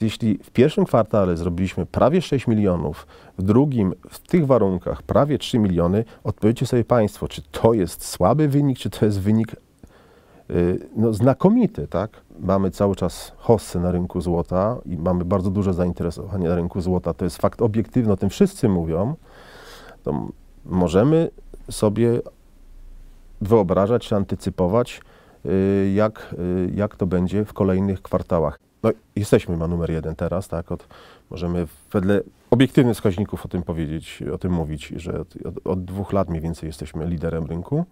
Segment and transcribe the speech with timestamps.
[0.00, 3.06] Jeśli w pierwszym kwartale zrobiliśmy prawie 6 milionów,
[3.38, 8.48] w drugim w tych warunkach prawie 3 miliony, odpowiedzcie sobie Państwo, czy to jest słaby
[8.48, 9.56] wynik, czy to jest wynik
[10.50, 12.10] y, no, znakomity, tak?
[12.40, 17.14] Mamy cały czas hossy na rynku złota i mamy bardzo duże zainteresowanie na rynku złota.
[17.14, 19.14] To jest fakt obiektywny, o tym wszyscy mówią.
[20.02, 20.28] To
[20.64, 21.30] możemy
[21.70, 22.20] sobie
[23.40, 25.00] wyobrażać czy antycypować,
[25.46, 28.69] y, jak, y, jak to będzie w kolejnych kwartałach.
[28.82, 30.72] No, jesteśmy ma numer jeden teraz, tak?
[30.72, 30.86] Od,
[31.30, 36.28] możemy wedle obiektywnych wskaźników o tym powiedzieć, o tym mówić, że od, od, dwóch lat
[36.28, 37.84] mniej więcej jesteśmy liderem rynku.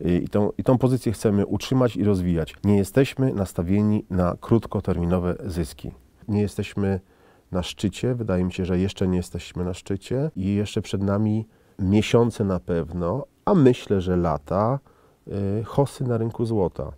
[0.00, 2.54] I tą, I tą pozycję chcemy utrzymać i rozwijać.
[2.64, 5.90] Nie jesteśmy nastawieni na krótkoterminowe zyski.
[6.28, 7.00] Nie jesteśmy
[7.52, 11.46] na szczycie, wydaje mi się, że jeszcze nie jesteśmy na szczycie i jeszcze przed nami
[11.78, 14.78] miesiące na pewno, a myślę, że lata,
[15.28, 16.92] y, hosy na rynku złota.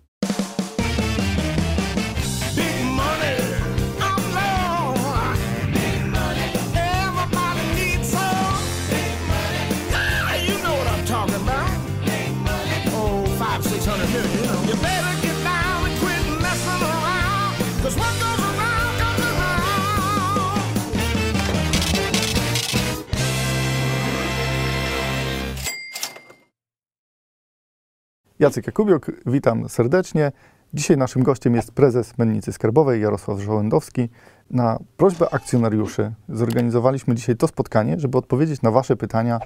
[28.39, 30.33] Jacek Jakubiuk, witam serdecznie.
[30.75, 34.09] Dzisiaj naszym gościem jest prezes Mennicy Skarbowej Jarosław Żołędowski.
[34.51, 39.41] Na prośbę akcjonariuszy zorganizowaliśmy dzisiaj to spotkanie, żeby odpowiedzieć na Wasze pytania,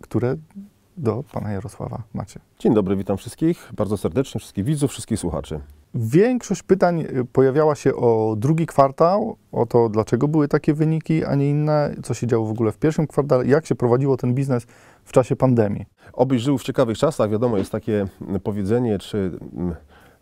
[0.00, 0.36] które
[0.96, 2.40] do Pana Jarosława macie.
[2.58, 5.60] Dzień dobry, witam wszystkich bardzo serdecznie, wszystkich widzów, wszystkich słuchaczy.
[5.94, 11.34] Większość pytań y, pojawiała się o drugi kwartał, o to, dlaczego były takie wyniki, a
[11.34, 14.66] nie inne, co się działo w ogóle w pierwszym kwartale, jak się prowadziło ten biznes
[15.04, 15.86] w czasie pandemii.
[16.12, 19.18] Obyś żył w ciekawych czasach, wiadomo, jest takie mm, powiedzenie, czy
[19.56, 19.74] mm,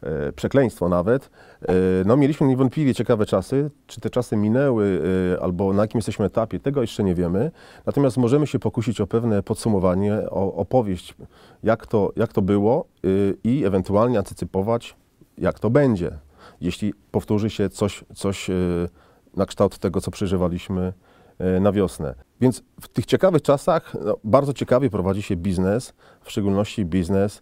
[0.02, 1.30] e, przekleństwo nawet.
[1.62, 1.72] E,
[2.06, 3.70] no, mieliśmy niewątpliwie ciekawe czasy.
[3.86, 5.02] Czy te czasy minęły,
[5.36, 7.50] e, albo na jakim jesteśmy etapie, tego jeszcze nie wiemy.
[7.86, 11.14] Natomiast możemy się pokusić o pewne podsumowanie, o opowieść,
[11.62, 12.84] jak to, jak to było
[13.44, 14.96] i ewentualnie antycypować,
[15.38, 16.18] jak to będzie,
[16.60, 18.50] jeśli powtórzy się coś, coś
[19.36, 20.92] na kształt tego, co przeżywaliśmy
[21.60, 22.14] na wiosnę.
[22.40, 27.40] Więc w tych ciekawych czasach no, bardzo ciekawie prowadzi się biznes, w szczególności biznes y,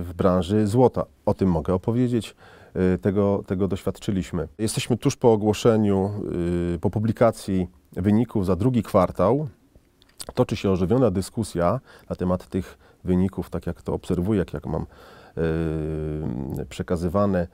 [0.00, 1.04] w branży złota.
[1.26, 2.36] O tym mogę opowiedzieć.
[2.94, 4.48] Y, Tego, tego doświadczyliśmy.
[4.58, 6.10] Jesteśmy tuż po ogłoszeniu,
[6.80, 9.48] po publikacji wyników za drugi kwartał.
[10.34, 14.86] Toczy się ożywiona dyskusja na temat tych wyników, tak jak to obserwuję, jak, jak mam
[16.68, 17.46] przekazywane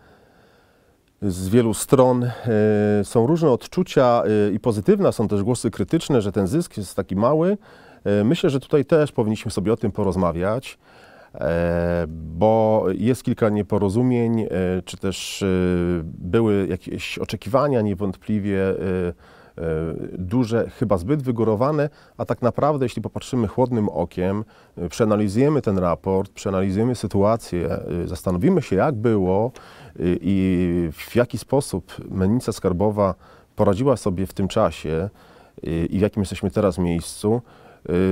[1.26, 2.22] z wielu stron.
[2.24, 2.30] y,
[3.04, 7.16] Są różne odczucia y, i pozytywne, są też głosy krytyczne, że ten zysk jest taki
[7.16, 7.58] mały.
[8.20, 10.78] Y, Myślę, że tutaj też powinniśmy sobie o tym porozmawiać,
[11.34, 14.48] e, bo jest kilka nieporozumień, e,
[14.84, 15.44] czy też
[16.04, 18.74] były jakieś oczekiwania niewątpliwie e,
[20.18, 24.44] duże, chyba zbyt wygórowane, a tak naprawdę, jeśli popatrzymy chłodnym okiem,
[24.78, 29.52] y, przeanalizujemy ten raport, przeanalizujemy sytuację, y, zastanowimy się, jak było
[30.20, 33.14] i w jaki sposób mennica skarbowa
[33.56, 35.10] poradziła sobie w tym czasie
[35.62, 37.42] i w jakim jesteśmy teraz miejscu,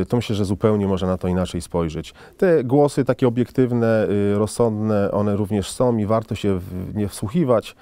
[0.09, 2.15] to myślę, że zupełnie można na to inaczej spojrzeć.
[2.37, 7.77] Te głosy takie obiektywne, rozsądne, one również są i warto się w nie wsłuchiwać.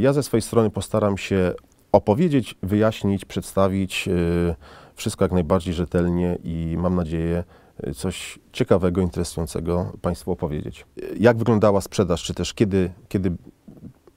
[0.00, 1.54] Ja ze swojej strony postaram się
[1.96, 4.54] opowiedzieć, wyjaśnić, przedstawić y,
[4.94, 7.44] wszystko jak najbardziej rzetelnie i mam nadzieję
[7.86, 10.86] y, coś ciekawego, interesującego Państwu opowiedzieć.
[10.98, 13.32] Y, Jak wyglądała sprzedaż, czy też kiedy, kiedy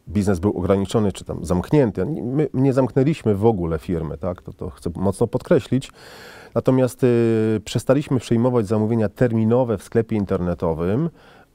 [0.08, 2.06] biznes był ograniczony, czy tam zamknięty.
[2.06, 4.42] My nie zamknęliśmy w ogóle firmy, tak?
[4.42, 5.92] to, to chcę mocno podkreślić.
[6.56, 11.10] Natomiast y, przestaliśmy przyjmować zamówienia terminowe w sklepie internetowym.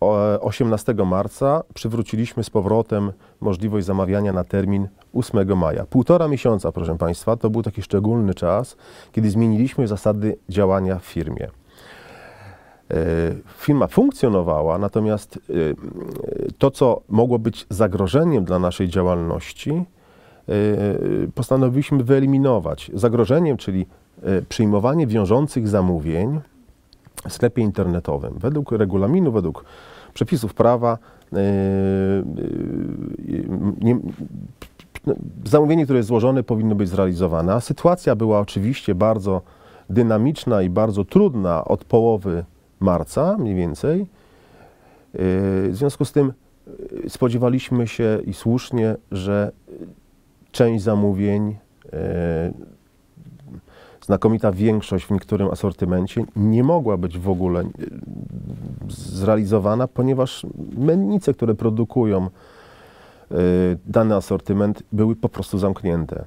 [0.04, 5.84] O, 18 marca przywróciliśmy z powrotem możliwość zamawiania na termin 8 maja.
[5.84, 8.76] Półtora miesiąca, proszę Państwa, to był taki szczególny czas,
[9.12, 11.48] kiedy zmieniliśmy zasady działania w firmie.
[12.90, 12.96] E,
[13.58, 15.52] Firma funkcjonowała, natomiast e,
[16.58, 19.84] to, co mogło być zagrożeniem dla naszej działalności, e,
[21.34, 22.90] postanowiliśmy wyeliminować.
[22.94, 23.86] Zagrożeniem, czyli
[24.48, 26.40] przyjmowanie wiążących zamówień
[27.28, 28.34] w sklepie internetowym.
[28.38, 29.64] Według regulaminu, według
[30.14, 30.98] przepisów prawa,
[31.32, 31.42] e, e,
[33.80, 33.98] nie,
[35.44, 37.52] zamówienie, które jest złożone, powinno być zrealizowane.
[37.54, 39.42] A sytuacja była oczywiście bardzo
[39.90, 42.44] dynamiczna i bardzo trudna od połowy
[42.80, 43.98] marca mniej więcej.
[43.98, 44.06] Yy,
[45.70, 46.32] W związku z tym
[47.08, 49.52] spodziewaliśmy się i słusznie, że
[50.52, 51.56] część zamówień,
[54.04, 57.70] znakomita większość w niektórym asortymencie nie mogła być w ogóle yy,
[58.88, 60.46] zrealizowana, ponieważ
[60.76, 62.30] mennice, które produkują
[63.86, 66.24] dany asortyment były po prostu zamknięte.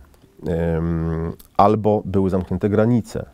[1.57, 3.25] Albo były zamknięte granice,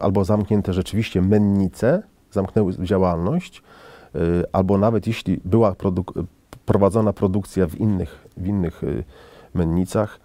[0.00, 3.62] albo zamknięte rzeczywiście mennice, zamknęły działalność,
[4.14, 4.18] y,
[4.52, 6.24] albo nawet jeśli była produk-
[6.66, 8.82] prowadzona produkcja w innych, w innych
[9.54, 10.20] mennicach,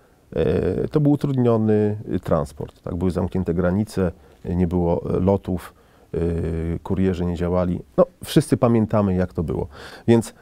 [0.92, 2.81] to był utrudniony y, transport.
[2.81, 2.95] Tak?
[2.95, 4.12] Były zamknięte granice,
[4.45, 5.74] y, nie było lotów,
[6.83, 7.80] kurierzy nie działali.
[7.98, 9.68] No, wszyscy pamiętamy, jak to było.
[10.07, 10.33] Więc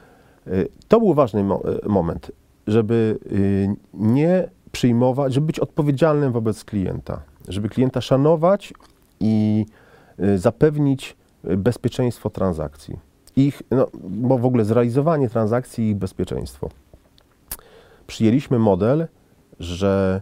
[0.87, 2.31] to był ważny mo- moment,
[2.67, 3.19] żeby
[3.93, 8.73] nie przyjmować, żeby być odpowiedzialnym wobec klienta, żeby klienta szanować
[9.19, 9.65] i
[10.35, 12.99] zapewnić bezpieczeństwo transakcji.
[13.35, 16.69] Ich, no, bo w ogóle zrealizowanie transakcji i ich bezpieczeństwo.
[18.07, 19.07] Przyjęliśmy model,
[19.59, 20.21] że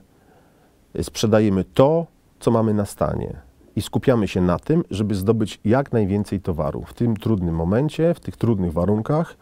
[1.02, 2.08] sprzedajemy to,
[2.40, 3.48] co mamy na stanie
[3.78, 8.20] i skupiamy się na tym, żeby zdobyć jak najwięcej towaru w tym trudnym momencie, w
[8.20, 9.38] tych trudnych warunkach,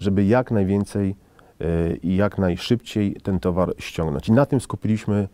[0.00, 1.16] żeby jak najwięcej
[1.60, 4.28] y, i jak najszybciej ten towar ściągnąć.
[4.28, 5.28] I na tym skupiliśmy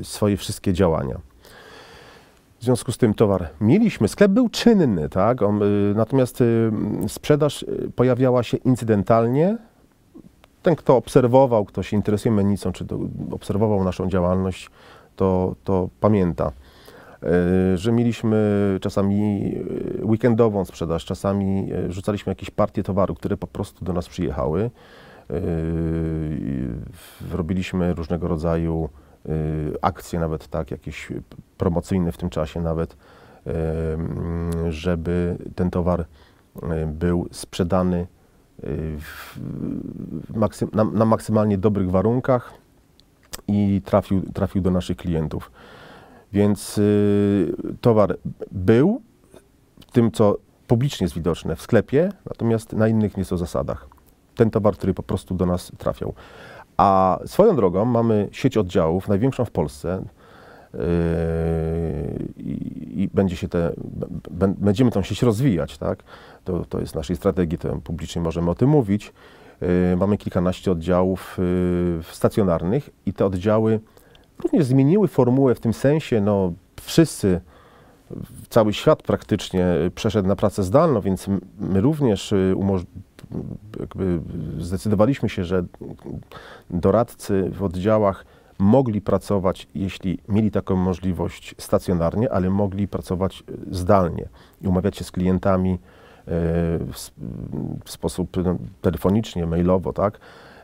[0.00, 1.20] y, swoje wszystkie działania.
[2.58, 5.42] W związku z tym towar mieliśmy, sklep był czynny, tak?
[5.42, 5.46] Y,
[5.94, 6.42] natomiast
[7.08, 7.64] sprzedaż
[7.96, 9.58] pojawiała się incydentalnie.
[10.62, 12.86] Ten, kto obserwował, kto się interesuje mennicą, czy
[13.30, 14.70] obserwował naszą działalność,
[15.16, 16.52] to, to pamięta,
[17.22, 18.38] y, że mieliśmy
[18.80, 19.52] czasami
[20.00, 24.70] y, weekendową sprzedaż, czasami y, rzucaliśmy jakieś partie towaru, które po prostu do nas przyjechały.
[27.32, 28.88] Robiliśmy różnego rodzaju
[29.82, 31.08] akcje, nawet tak, jakieś
[31.58, 32.96] promocyjne w tym czasie nawet,
[34.68, 36.04] żeby ten towar
[36.86, 38.06] był sprzedany
[40.72, 42.52] na, maksymalnie dobrych warunkach
[43.48, 45.50] i trafił, trafił do naszych klientów.
[46.32, 48.18] Więc y, towar
[48.50, 49.02] był
[49.86, 50.36] w tym, co
[50.66, 53.88] publicznie jest widoczne w sklepie, natomiast na innych nie są zasadach.
[54.34, 56.14] Ten towar, który po prostu do nas trafiał.
[56.76, 60.02] A swoją drogą mamy sieć oddziałów, największą w Polsce,
[62.36, 63.72] i, i będzie się te,
[64.58, 66.02] będziemy tą sieć rozwijać, tak?
[66.44, 69.12] To, to jest naszej strategii, to publicznie możemy o tym mówić.
[69.60, 73.80] Yy, Mamy kilkanaście oddziałów yy, stacjonarnych i te oddziały
[74.42, 77.40] również zmieniły formułę w tym sensie, no wszyscy,
[78.48, 81.26] cały świat praktycznie przeszedł na pracę zdalną, więc
[81.58, 82.54] my również y,
[84.58, 85.64] zdecydowaliśmy się, że
[86.70, 88.24] doradcy w oddziałach
[88.58, 94.28] mogli pracować, jeśli mieli taką możliwość stacjonarnie, ale mogli pracować y, zdalnie
[94.62, 95.78] i umawiać się z klientami y,
[97.84, 100.18] w, sposób no, telefonicznie, mailowo, tak?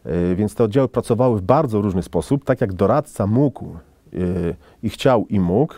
[0.06, 3.76] Y, Więc te oddziały pracowały w bardzo różny sposób, tak jak doradca mógł
[4.82, 5.75] i chciał i mógł,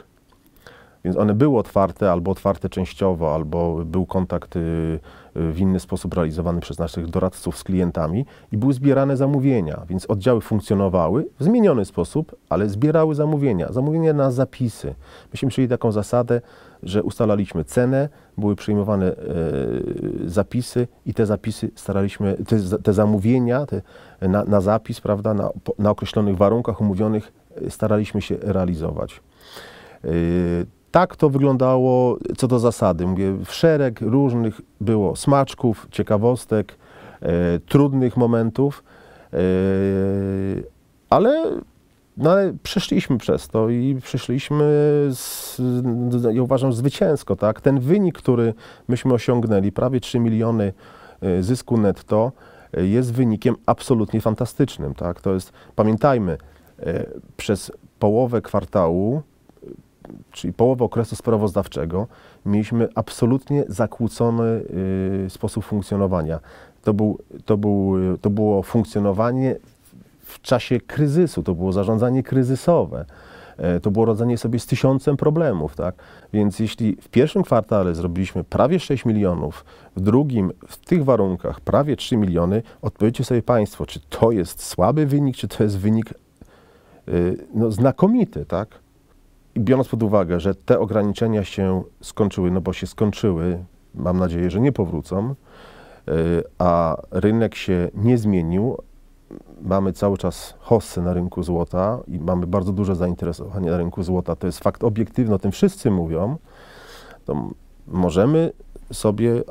[1.05, 5.01] więc one były otwarte, albo otwarte częściowo, albo był kontakt y,
[5.35, 9.83] w inny sposób realizowany przez naszych doradców z klientami i były zbierane zamówienia.
[9.89, 13.73] Więc oddziały funkcjonowały w zmieniony sposób, ale zbierały zamówienia.
[13.73, 14.95] Zamówienia na zapisy.
[15.33, 16.41] Myśmy przyjęli taką zasadę,
[16.83, 19.17] że ustalaliśmy cenę, były przyjmowane e,
[20.25, 23.83] zapisy i te zapisy staraliśmy, te, te zamówienia te,
[24.29, 27.33] na, na zapis, prawda, na, na określonych warunkach umówionych
[27.67, 29.21] e, staraliśmy się realizować.
[30.91, 33.07] Tak to wyglądało co do zasady.
[33.07, 36.77] Mówię, szereg różnych było smaczków, ciekawostek,
[37.23, 38.85] e, trudnych momentów,
[39.33, 39.37] e,
[41.11, 41.45] ale,
[42.17, 42.31] no,
[42.63, 44.65] przeszliśmy przez to i przeszliśmy,
[45.11, 45.61] z,
[46.33, 47.37] ja uważam, zwycięsko.
[47.37, 47.61] Tak?
[47.61, 48.55] Ten wynik, który
[48.89, 50.73] myśmy osiągnęli, prawie 3 miliony
[51.21, 52.33] e, zysku netto,
[52.77, 54.95] e, jest wynikiem absolutnie fantastycznym.
[54.95, 55.21] Tak?
[55.21, 56.39] To jest, pamiętajmy,
[56.79, 57.07] e,
[57.37, 59.23] przez połowę kwartału
[60.33, 62.07] czyli połowę okresu sprawozdawczego,
[62.47, 64.63] mieliśmy absolutnie zakłócony
[65.27, 66.41] y, sposób funkcjonowania.
[66.83, 69.57] To, był, to, był, to było funkcjonowanie
[70.21, 73.05] w czasie kryzysu, to było zarządzanie kryzysowe.
[73.61, 75.95] E, To było radzenie sobie z tysiącem problemów, tak?
[76.33, 79.65] Więc jeśli w pierwszym kwartale zrobiliśmy prawie 6 milionów,
[79.97, 85.07] w drugim w tych warunkach prawie 3 miliony, odpowiedzcie sobie Państwo, czy to jest słaby
[85.07, 86.15] wynik, czy to jest wynik
[87.09, 88.69] y, no, znakomity, tak?
[89.59, 93.65] Biorąc pod uwagę, że te ograniczenia się skończyły, no bo się skończyły,
[93.95, 95.35] mam nadzieję, że nie powrócą,
[96.09, 96.13] y,
[96.59, 98.77] a rynek się nie zmienił,
[99.63, 104.37] mamy cały czas hossę na rynku złota i mamy bardzo duże zainteresowanie na rynku złota,
[104.37, 106.37] to jest fakt obiektywny, o tym wszyscy mówią,
[107.25, 107.51] to
[107.87, 108.53] możemy
[108.93, 109.43] sobie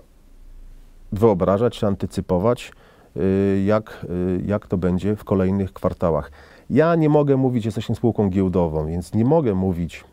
[1.12, 2.72] wyobrażać antycypować,
[3.18, 6.32] y, jak, y, jak to będzie w kolejnych kwartałach.
[6.70, 10.04] Ja nie mogę mówić, jesteśmy spółką giełdową, więc nie mogę mówić,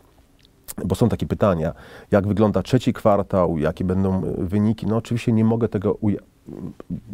[0.84, 1.72] bo są takie pytania,
[2.10, 4.86] jak wygląda trzeci kwartał, jakie będą y, wyniki.
[4.86, 6.22] No oczywiście nie mogę tego uja-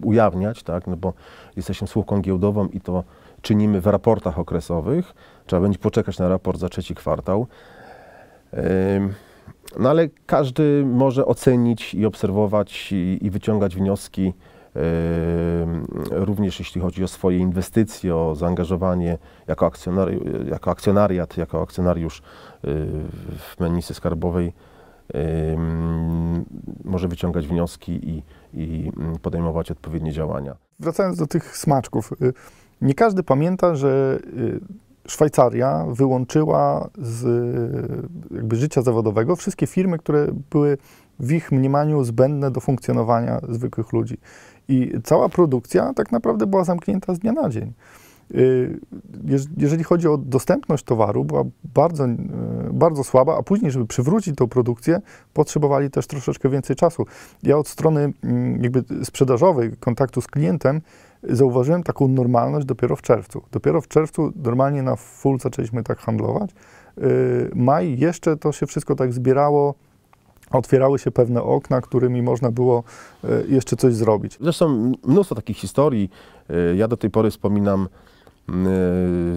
[0.02, 1.12] ujawniać, tak, no bo
[1.56, 3.04] jesteśmy spółką giełdową i to
[3.42, 5.14] czynimy w raportach okresowych.
[5.46, 7.46] Trzeba będzie poczekać na raport za trzeci kwartał.
[9.78, 14.32] No ale każdy może ocenić i obserwować i, i wyciągać wnioski,
[16.10, 22.22] również jeśli chodzi o swoje inwestycje, o zaangażowanie jako, akcjonari, jako akcjonariat, jako akcjonariusz y,
[23.38, 24.52] w mennicy skarbowej.
[26.84, 28.22] Może wyciągać wnioski i,
[28.54, 30.56] i mm, podejmować odpowiednie działania.
[30.80, 32.12] Wracając do tych smaczków.
[32.22, 32.32] y,
[32.80, 34.60] Nie każdy pamięta, że y,
[35.08, 37.24] Szwajcaria wyłączyła z
[38.30, 40.78] jakby życia zawodowego wszystkie firmy, które były
[41.22, 44.18] w ich mniemaniu zbędne do funkcjonowania zwykłych ludzi.
[44.68, 47.72] I cała produkcja tak naprawdę była zamknięta z dnia na dzień.
[48.34, 48.80] Y,
[49.26, 51.42] jeż- Jeżeli chodzi o dostępność towaru, była
[51.74, 52.16] bardzo, y,
[52.72, 55.00] bardzo słaba, a później, żeby przywrócić tą produkcję,
[55.32, 57.06] potrzebowali też troszeczkę więcej czasu.
[57.42, 60.80] Ja od strony mm, jakby sprzedażowej, kontaktu z klientem,
[61.22, 63.42] zauważyłem taką normalność dopiero w czerwcu.
[63.52, 66.50] Dopiero w czerwcu normalnie na full zaczęliśmy tak handlować.
[66.98, 69.74] Y, Maj jeszcze to się wszystko tak zbierało,
[70.52, 72.84] otwierały się pewne okna, którymi można było
[73.24, 74.38] y, jeszcze coś zrobić.
[74.40, 76.10] Zresztą mnóstwo takich historii.
[76.50, 77.88] Y, Ja do tej pory wspominam y,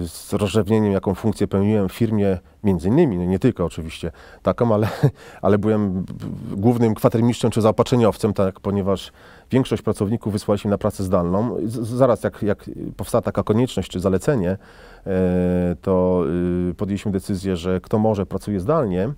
[0.08, 4.88] z rozrzewnieniem, jaką funkcję pełniłem w firmie, między innymi, no nie tylko oczywiście taką, ale,
[5.42, 6.04] ale byłem
[6.50, 9.12] głównym kwatermistrzem czy zaopatrzeniowcem, tak, ponieważ
[9.50, 11.56] większość pracowników wysłaliśmy na pracę zdalną.
[11.82, 14.56] Zaraz jak, jak powstała taka konieczność czy zalecenie,
[15.82, 16.24] to
[16.70, 19.12] y, podjęliśmy decyzję, że kto może pracuje zdalnie.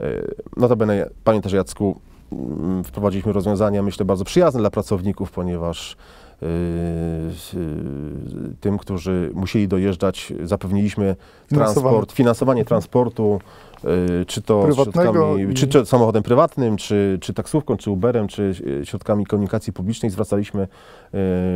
[0.00, 2.00] Y, Notabene, pamiętasz Jacku,
[2.32, 5.96] mm, wprowadziliśmy rozwiązania, myślę, bardzo przyjazne dla pracowników, ponieważ
[6.42, 11.16] y, y, tym, którzy musieli dojeżdżać, zapewniliśmy
[11.48, 13.40] transport, finansowanie transportu,
[13.84, 18.86] y, czy to środkami, czy, czy samochodem prywatnym, czy, czy taksówką, czy Uberem, czy y,
[18.86, 20.10] środkami komunikacji publicznej.
[20.10, 20.68] Zwracaliśmy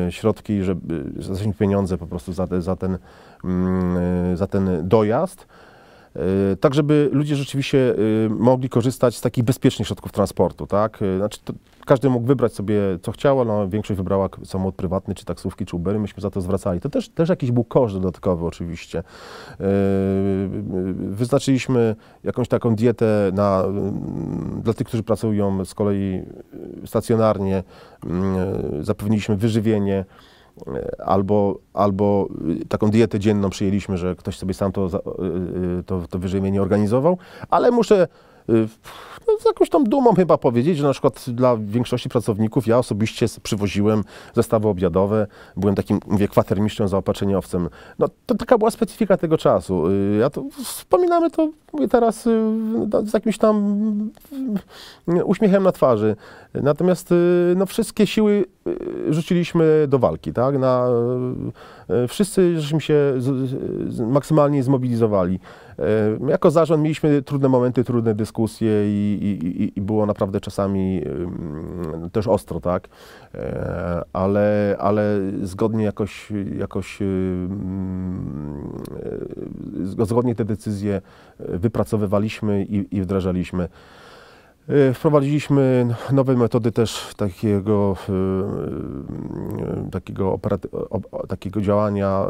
[0.09, 2.99] y, środki, żeby, zwracaliśmy pieniądze po prostu za, te, za, ten,
[3.45, 3.97] mm,
[4.33, 5.47] y, za ten dojazd.
[6.53, 11.03] Y, tak żeby ludzie rzeczywiście y, mogli korzystać z takich bezpiecznych środków transportu, tak?
[11.03, 11.39] Y, Znaczy,
[11.87, 15.99] każdy mógł wybrać sobie, co chciał, no, większość wybrała samochód prywatny, czy taksówki, czy Ubery,
[15.99, 16.81] myśmy za to zwracali.
[16.81, 19.03] To też, też jakiś był koszt dodatkowy oczywiście.
[20.95, 23.65] Wyznaczyliśmy jakąś taką dietę na,
[24.59, 26.23] y, dla tych, którzy pracują z kolei
[26.87, 27.63] stacjonarnie,
[28.81, 30.05] y, zapewniliśmy wyżywienie,
[30.99, 32.29] albo, albo
[32.63, 36.63] y, taką dietę dzienną przyjęliśmy, że ktoś sobie sam to, y, y, to, to wyżywienie
[36.63, 37.19] organizował,
[37.51, 38.09] ale muszę
[39.29, 43.27] no, z jakąś tą dumą chyba powiedzieć, że na przykład dla większości pracowników ja osobiście
[43.43, 44.03] przywoziłem
[44.35, 45.27] zestawy obiadowe,
[45.57, 47.69] byłem takim, mówię, kwatermistrzem, zaopatrzeniowcem.
[47.99, 49.91] No to taka była specyfika tego czasu.
[49.91, 52.41] Y, Ja to wspominamy to, mówię teraz y,
[52.93, 54.11] no, z jakimś tam
[55.09, 56.17] y, uśmiechem na twarzy.
[56.55, 60.59] Natomiast y, no, wszystkie siły y, rzuciliśmy do walki, tak?
[60.59, 60.89] Na,
[61.91, 63.51] y, y, wszyscy żeśmy się z,
[63.95, 65.41] z, maksymalnie zmobilizowali.
[66.29, 71.03] Jako zarząd mieliśmy trudne momenty, trudne dyskusje i, i, i- było naprawdę czasami
[72.13, 72.89] też ostro, tak?
[73.35, 75.03] E, Ale, ale
[75.43, 77.07] zgodnie jakoś, jakoś e,
[80.05, 81.01] zgodnie te decyzje
[81.41, 83.69] e, wypracowywaliśmy i, i wdrażaliśmy.
[84.95, 87.97] Wprowadziliśmy nowe metody też takiego,
[89.93, 90.39] takiego,
[91.29, 92.25] takiego działania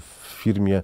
[0.00, 0.82] w firmie,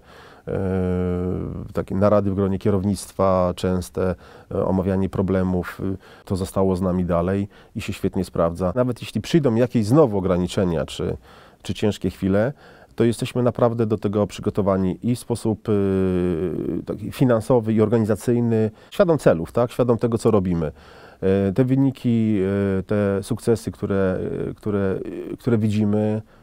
[1.72, 4.14] takie narady w gronie kierownictwa, częste
[4.54, 5.80] e, omawianie problemów.
[5.94, 8.72] e, To zostało z nami dalej i się świetnie sprawdza.
[8.74, 11.16] Nawet jeśli przyjdą jakieś znowu ograniczenia czy,
[11.62, 12.52] czy ciężkie chwile,
[12.96, 19.18] to jesteśmy naprawdę do tego przygotowani i w sposób y, taki finansowy i organizacyjny, świadom
[19.18, 19.72] celów, tak?
[19.72, 20.72] świadom tego, co robimy.
[21.20, 22.38] E, Te wyniki,
[22.78, 24.18] e, te sukcesy, które,
[24.50, 24.98] e, które,
[25.32, 26.35] e, które widzimy, e,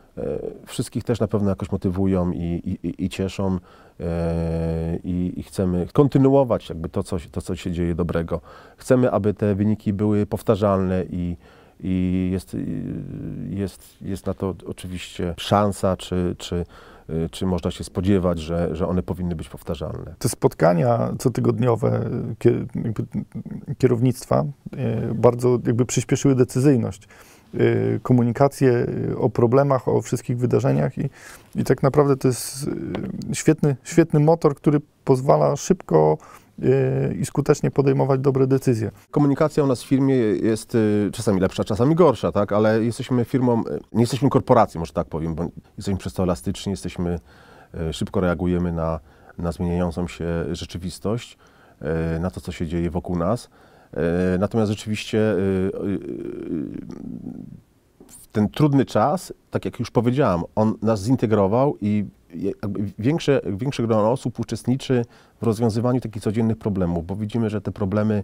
[0.66, 3.60] wszystkich też na pewno jakoś motywują i, i, i- cieszą
[4.00, 8.42] e, i, i chcemy kontynuować jakby to co, to, co się dzieje dobrego.
[8.78, 11.38] Chcemy, aby te wyniki były powtarzalne i,
[11.80, 12.58] i jest,
[13.50, 16.66] jest, jest na to oczywiście szansa, czy, czy,
[17.10, 20.16] y, czy można się spodziewać, że, że one powinny być powtarzalne.
[20.20, 22.10] Te spotkania cotygodniowe
[23.78, 24.44] kierownictwa
[24.78, 27.08] e, bardzo jakby przyspieszyły decyzyjność, e,
[28.04, 31.10] komunikację e, o problemach, o wszystkich wydarzeniach i,
[31.56, 32.68] i tak naprawdę to jest
[33.32, 36.18] e, świetny, świetny motor, który pozwala szybko
[37.20, 38.92] i skutecznie podejmować dobre decyzje.
[39.12, 42.52] Komunikacja u nas w firmie jest y, czasami lepsza, czasami gorsza, tak?
[42.52, 46.72] ale jesteśmy firmą, y, nie jesteśmy korporacją, może tak powiem, bo jesteśmy przez to elastyczni,
[46.72, 47.20] jesteśmy,
[47.90, 49.00] y, szybko reagujemy na,
[49.38, 51.38] na zmieniającą się rzeczywistość,
[52.16, 53.50] y, na to, co się dzieje wokół nas.
[53.94, 56.00] Y, Natomiast rzeczywiście y, y,
[58.32, 62.06] ten trudny czas, tak jak już powiedziałam, on nas zintegrował i
[63.00, 65.06] większe, większe grono osób uczestniczy
[65.42, 68.24] w rozwiązywaniu takich codziennych problemów, bo widzimy, że te problemy,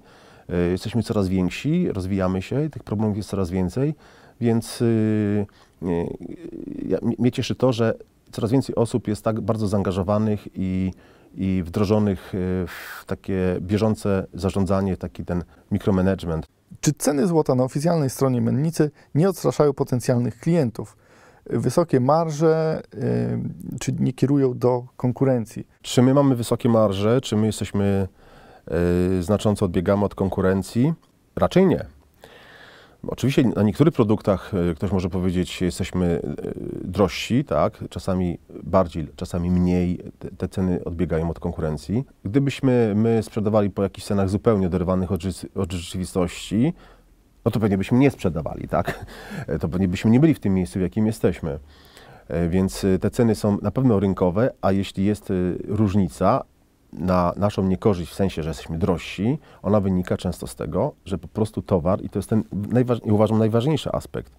[0.50, 3.96] e, jesteśmy coraz więksi, rozwijamy się tych problemów jest coraz więcej,
[4.42, 4.84] więc
[6.86, 7.94] ja, mnie cieszy to, że
[8.32, 10.92] coraz więcej osób jest tak bardzo zaangażowanych i,
[11.36, 16.48] i wdrożonych y, w takie bieżące zarządzanie, taki ten mikromanagement.
[16.82, 20.98] Czy ceny złota na oficjalnej stronie mennicy nie odstraszają potencjalnych klientów?
[21.46, 25.68] Wysokie marże y, czy nie kierują do konkurencji?
[25.82, 28.08] Czy my mamy wysokie marże, czy my jesteśmy
[29.20, 30.94] y, znacząco odbiegamy od konkurencji?
[31.36, 31.99] Raczej nie.
[33.08, 36.22] Oczywiście na niektórych produktach y, ktoś może powiedzieć, jesteśmy
[36.86, 37.84] y, drożsi, tak?
[37.90, 40.00] czasami bardziej, czasami mniej,
[40.38, 42.04] te, ceny odbiegają od konkurencji.
[42.24, 45.22] Gdybyśmy my sprzedawali po jakichś cenach zupełnie oderwanych od,
[45.56, 46.74] od rzeczywistości,
[47.46, 49.06] no to pewnie byśmy nie sprzedawali, tak?
[49.62, 51.60] To pewnie byśmy nie byli w tym miejscu, w jakim jesteśmy.
[52.28, 55.34] E, Więc te ceny są na pewno rynkowe, a jeśli jest
[55.68, 56.44] różnica
[56.94, 61.28] na naszą niekorzyść, w sensie, że jesteśmy drożsi, ona wynika często z tego, że po
[61.28, 64.36] prostu towar, i to jest ten, najważ, uważam, najważniejszy aspekt,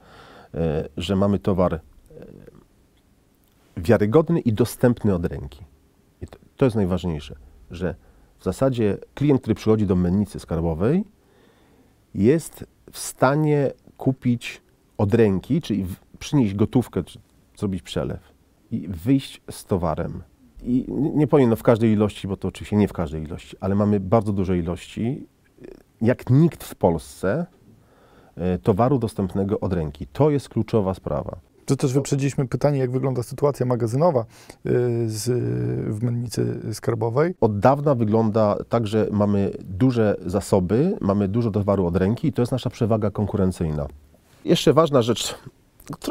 [0.55, 1.81] e, że mamy towar e,
[3.77, 5.65] wiarygodny i dostępny od ręki.
[6.23, 7.35] I to, to jest najważniejsze,
[7.71, 7.95] że
[8.39, 11.05] w zasadzie klient, który przychodzi do mennicy skarbowej,
[12.15, 14.63] jest w stanie kupić
[14.99, 15.87] od ręki, czyli
[16.19, 17.19] przynieść gotówkę, czy
[17.57, 18.21] zrobić przelew
[18.71, 20.23] i wyjść z towarem.
[20.63, 23.75] I nie powiem no w każdej ilości, bo to oczywiście nie w każdej ilości, ale
[23.75, 25.27] mamy bardzo duże ilości,
[26.03, 27.47] jak nikt w Polsce,
[28.37, 30.07] e, towaru dostępnego od ręki.
[30.13, 31.37] To jest kluczowa sprawa.
[31.71, 34.25] To też wyprzedziliśmy pytanie, jak wygląda sytuacja magazynowa y,
[35.07, 35.29] z,
[35.95, 37.35] w mennicy skarbowej.
[37.41, 42.43] Od dawna wygląda tak, że mamy duże zasoby, mamy dużo towaru od ręki i to
[42.43, 43.87] jest nasza przewaga konkurencyjna.
[44.45, 45.35] Jeszcze ważna rzecz,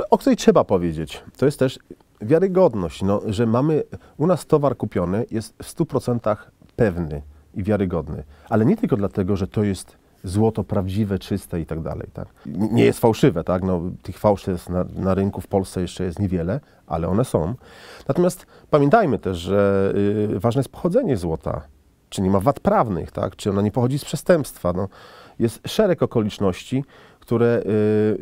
[0.10, 1.80] o której trzeba powiedzieć, to jest też
[2.22, 3.84] wiarygodność, no, że mamy,
[4.18, 6.36] u nas towar kupiony jest w 100%
[6.76, 7.22] pewny
[7.54, 12.08] i wiarygodny, ale nie tylko dlatego, że to jest złoto prawdziwe, czyste i tak dalej,
[12.14, 12.28] tak?
[12.46, 13.64] Nie jest fałszywe, tak?
[13.64, 17.56] No, tych fałszy jest na, na rynku w Polsce jeszcze jest niewiele, ale one są.
[18.08, 19.94] Natomiast pamiętajmy też, że
[20.36, 21.62] y, ważne jest pochodzenie złota.
[22.10, 23.36] Czy nie ma wad prawnych, tak?
[23.36, 24.74] Czy ona nie pochodzi z przestępstwa?
[24.74, 24.88] No,
[25.40, 26.84] jest szereg okoliczności,
[27.20, 27.64] które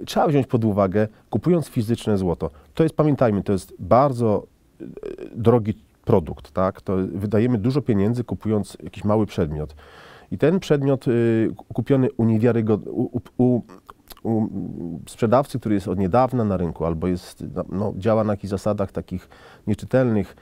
[0.01, 2.49] y, trzeba wziąć pod uwagę, kupując fizyczne złoto.
[2.77, 4.47] To jest, pamiętajmy, to jest bardzo
[4.81, 4.85] y,
[5.35, 5.73] drogi
[6.05, 6.81] produkt, tak?
[6.81, 9.75] To wydajemy dużo pieniędzy kupując jakiś mały przedmiot.
[10.31, 12.23] I ten przedmiot y, kupiony u,
[12.87, 13.61] u, u,
[14.23, 14.47] u
[15.07, 19.29] sprzedawcy, który jest od niedawna na rynku albo jest, no, działa na jakichś zasadach takich
[19.67, 20.35] nieczytelnych,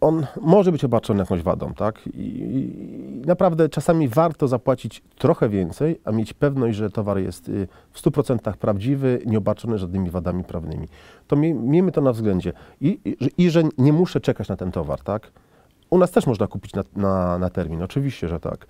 [0.00, 2.00] on może być obarczony jakąś wadą, tak?
[2.14, 8.02] I, naprawdę czasami warto zapłacić trochę więcej, a mieć pewność, że towar jest y, w
[8.02, 10.88] 100% prawdziwy, nieobarczony żadnymi wadami prawnymi.
[11.26, 12.52] To mie, miejmy to na względzie.
[12.80, 15.32] I, i, I że nie muszę czekać na ten towar, tak?
[15.90, 18.66] U nas też można kupić na, na, na termin, oczywiście, że tak.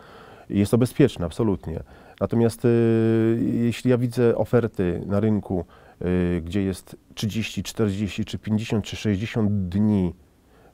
[0.50, 1.82] Jest to bezpieczne, absolutnie.
[2.20, 5.64] Natomiast y, jeśli ja widzę oferty na rynku,
[6.02, 10.12] y, gdzie jest 30, 40, czy 50, czy 60 dni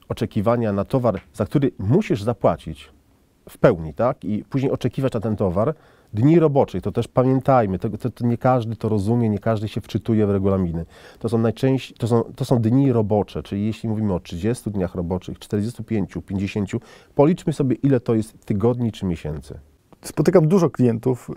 [0.09, 2.89] oczekiwania na towar, za który musisz zapłacić
[3.49, 4.25] w pełni, tak?
[4.25, 5.75] I później oczekiwać na ten towar,
[6.13, 9.81] dni roboczych, to też pamiętajmy, to, to, to nie każdy to rozumie, nie każdy się
[9.81, 10.85] wczytuje w regulaminy.
[11.19, 14.95] To są najczęściej, to są, to są dni robocze, czyli jeśli mówimy o 30 dniach
[14.95, 16.69] roboczych, 45, 50,
[17.15, 19.59] policzmy sobie ile to jest tygodni czy miesięcy.
[20.01, 21.33] Spotykam dużo klientów y,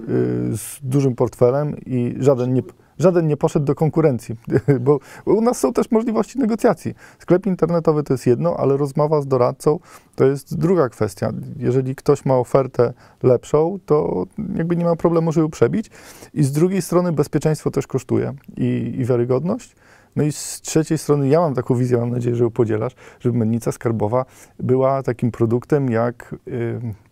[0.56, 2.62] z dużym portfelem i żaden nie,
[3.00, 4.36] żaden nie poszedł do konkurencji,
[4.86, 6.94] bo u nas są też możliwości negocjacji.
[7.18, 9.78] Sklep internetowy to jest jedno, ale rozmowa z doradcą
[10.14, 11.32] to jest druga kwestia.
[11.56, 15.90] Jeżeli ktoś ma ofertę lepszą, to jakby nie ma problemu, żeby ją przebić.
[16.34, 19.76] I z drugiej strony bezpieczeństwo też kosztuje i, i wiarygodność.
[20.16, 23.38] No i z trzeciej strony ja mam taką wizję, mam nadzieję, że ją podzielasz, żeby
[23.38, 24.24] mennica skarbowa
[24.58, 26.34] była takim produktem jak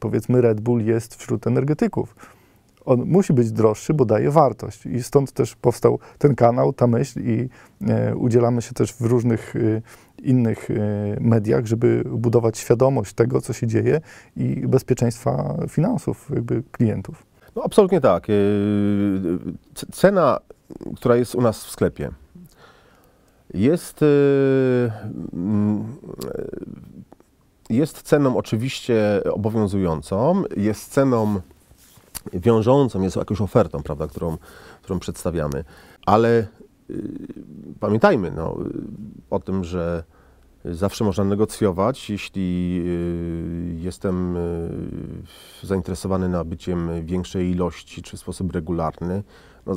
[0.01, 2.38] powiedzmy Red Bull jest wśród energetyków.
[2.89, 4.87] On musi być droższy, bo daje wartość.
[4.87, 7.49] I stąd też powstał ten kanał, ta myśl i
[7.89, 9.83] e, udzielamy się też w różnych y,
[10.23, 10.77] innych y,
[11.21, 14.01] mediach, żeby budować świadomość tego, co się dzieje
[14.37, 17.27] i bezpieczeństwa finansów jakby klientów.
[17.57, 18.27] No absolutnie tak.
[19.75, 20.39] C- Cena,
[20.97, 22.11] która jest u nas w sklepie,
[23.55, 24.01] jest,
[25.33, 25.97] mm,
[27.71, 31.41] yy, jest ceną oczywiście obowiązującą, jest ceną
[32.33, 34.37] wiążącą, jest jakąś ofertą, prawda, którą,
[34.83, 35.65] którą przedstawiamy,
[36.07, 36.47] ale
[36.89, 37.03] yy,
[37.81, 38.83] pamiętajmy no, yy,
[39.31, 40.05] o tym, że
[40.65, 44.35] zawsze można negocjować, jeśli yy, jestem
[45.63, 49.23] yy, zainteresowany nabyciem większej ilości czy w sposób regularny.
[49.67, 49.75] No,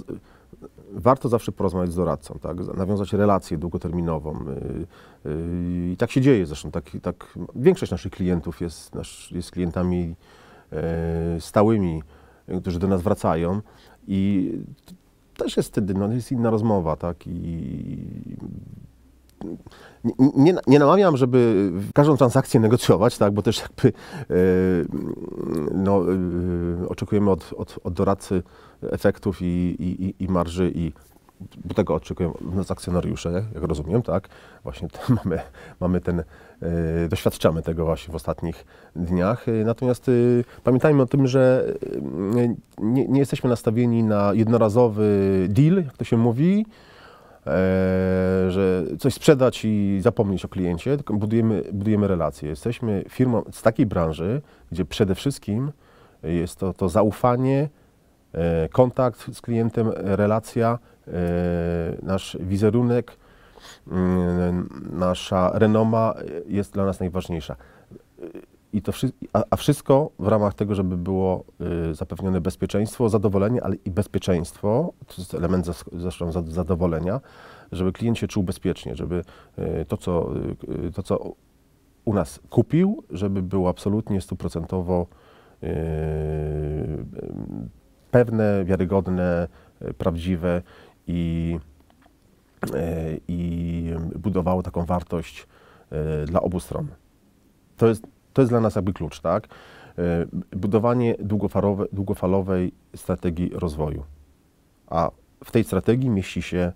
[0.92, 2.58] warto zawsze porozmawiać z doradcą, tak?
[2.78, 4.46] nawiązać relację długoterminową.
[5.26, 6.72] y, y, I tak się dzieje zresztą.
[6.72, 8.92] Tak, tak, większość naszych klientów jest,
[9.32, 10.16] jest klientami
[10.72, 12.21] e, stałymi, y,
[12.60, 13.62] którzy do nas wracają
[14.08, 14.52] i
[15.38, 17.28] też jest wtedy, no, jest inna rozmowa, tak?
[17.28, 18.38] I
[20.38, 23.34] nie, nie, namawiam, żeby każdą transakcję negocjować, tak?
[23.34, 23.88] bo też jakby
[24.30, 24.34] e,
[25.74, 26.02] no,
[26.84, 28.44] e, oczekujemy od, od, od doradcy
[28.82, 29.46] efektów i,
[29.80, 30.94] i, i- marży i
[31.66, 34.30] bo tego oczekują od nas akcjonariusze, jak rozumiem, tak?
[34.64, 34.88] Właśnie
[35.26, 35.40] mamy,
[35.80, 36.24] mamy ten,
[37.10, 39.48] doświadczamy tego właśnie w ostatnich dniach.
[39.50, 40.12] E, Natomiast e,
[40.64, 41.74] pamiętajmy o tym, że
[42.38, 46.66] e, nie, nie jesteśmy nastawieni na jednorazowy deal, jak to się mówi,
[47.48, 47.52] e,
[48.50, 52.50] że coś sprzedać i zapomnieć o kliencie, tylko budujemy, budujemy relacje.
[52.50, 55.72] Jesteśmy firmą z takiej branży, gdzie przede wszystkim
[56.24, 57.70] jest to, to zaufanie,
[58.34, 61.12] e, kontakt z klientem, e, relacja, e,
[62.04, 63.18] nasz wizerunek,
[64.92, 66.14] nasza renoma
[66.48, 67.56] jest dla nas najważniejsza.
[68.74, 71.44] I to wszy- a, a wszystko w ramach tego, żeby było
[71.92, 77.22] y, zapewnione bezpieczeństwo, zadowolenie, ale i bezpieczeństwo, to jest element zresztą zad- zadowolenia,
[77.72, 79.24] żeby klient się czuł bezpiecznie, żeby
[79.60, 80.30] y, to, co,
[80.88, 81.34] y, to, co
[82.06, 85.08] u nas kupił, żeby było absolutnie stuprocentowo
[85.64, 87.06] y, y,
[88.12, 89.48] pewne, wiarygodne,
[89.82, 90.62] y, prawdziwe
[91.08, 91.60] i,
[93.28, 95.48] i budowało taką wartość
[96.24, 96.88] y, dla obu stron.
[97.78, 99.46] To jest, to jest dla nas jakby klucz, tak?
[99.46, 104.04] Y, Budowanie długofalowe, długofalowej strategii rozwoju.
[104.88, 105.12] A
[105.46, 106.72] w tej strategii mieści się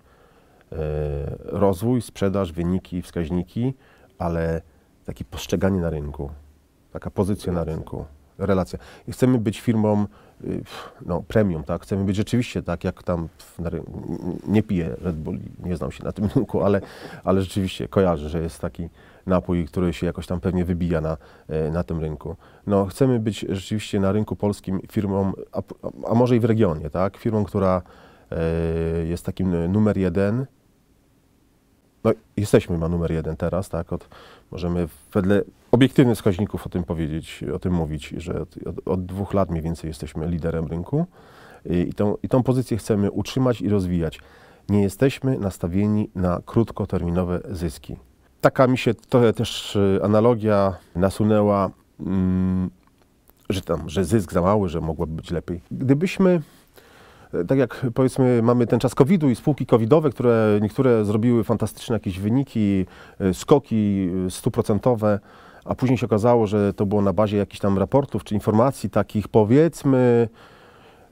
[1.39, 3.74] rozwój, sprzedaż, wyniki, wskaźniki,
[4.17, 4.62] ale
[5.06, 6.30] takie postrzeganie na rynku,
[6.91, 8.06] taka pozycja na rynku,
[8.38, 8.80] relacja.
[9.08, 10.06] I chcemy być firmą
[10.43, 10.63] y,
[11.06, 11.82] no, premium, tak?
[11.82, 13.28] Chcemy być rzeczywiście tak, jak tam.
[14.48, 16.82] Nie piję Red Bull, nie znam się na tym rynku, ale,
[17.24, 18.89] ale rzeczywiście kojarzę, że jest taki
[19.26, 21.17] napój, który się jakoś tam pewnie wybija na,
[21.48, 22.36] e, na tym rynku.
[22.67, 25.62] No, chcemy być rzeczywiście na rynku polskim firmą, a,
[26.08, 27.17] a może i w regionie, tak?
[27.17, 27.82] Firmą, która
[28.32, 30.45] e, jest takim numer jeden.
[32.04, 33.93] No, jesteśmy ma numer jeden teraz, tak?
[33.93, 34.10] Od,
[34.52, 35.41] możemy wedle
[35.76, 39.88] obiektywnych wskaźników o tym powiedzieć, o tym mówić, że od, od, dwóch lat mniej więcej
[39.88, 41.06] jesteśmy liderem rynku
[41.66, 44.20] i, tą, i tą pozycję chcemy utrzymać i rozwijać.
[44.70, 47.96] Nie jesteśmy nastawieni na krótkoterminowe zyski.
[48.42, 52.70] Taka mi się trochę też e, analogia nasunęła, mm,
[53.50, 55.62] że tam, że zysk za mały, że mogłoby być lepiej.
[55.72, 56.42] Gdybyśmy
[57.34, 61.94] e, tak jak powiedzmy mamy ten czas COVID-u i spółki covidowe, które niektóre zrobiły fantastyczne
[61.94, 62.86] jakieś wyniki,
[63.20, 65.20] e, skoki stuprocentowe,
[65.65, 69.28] a później się okazało, że to było na bazie jakichś tam raportów czy informacji takich
[69.28, 70.30] powiedzmy,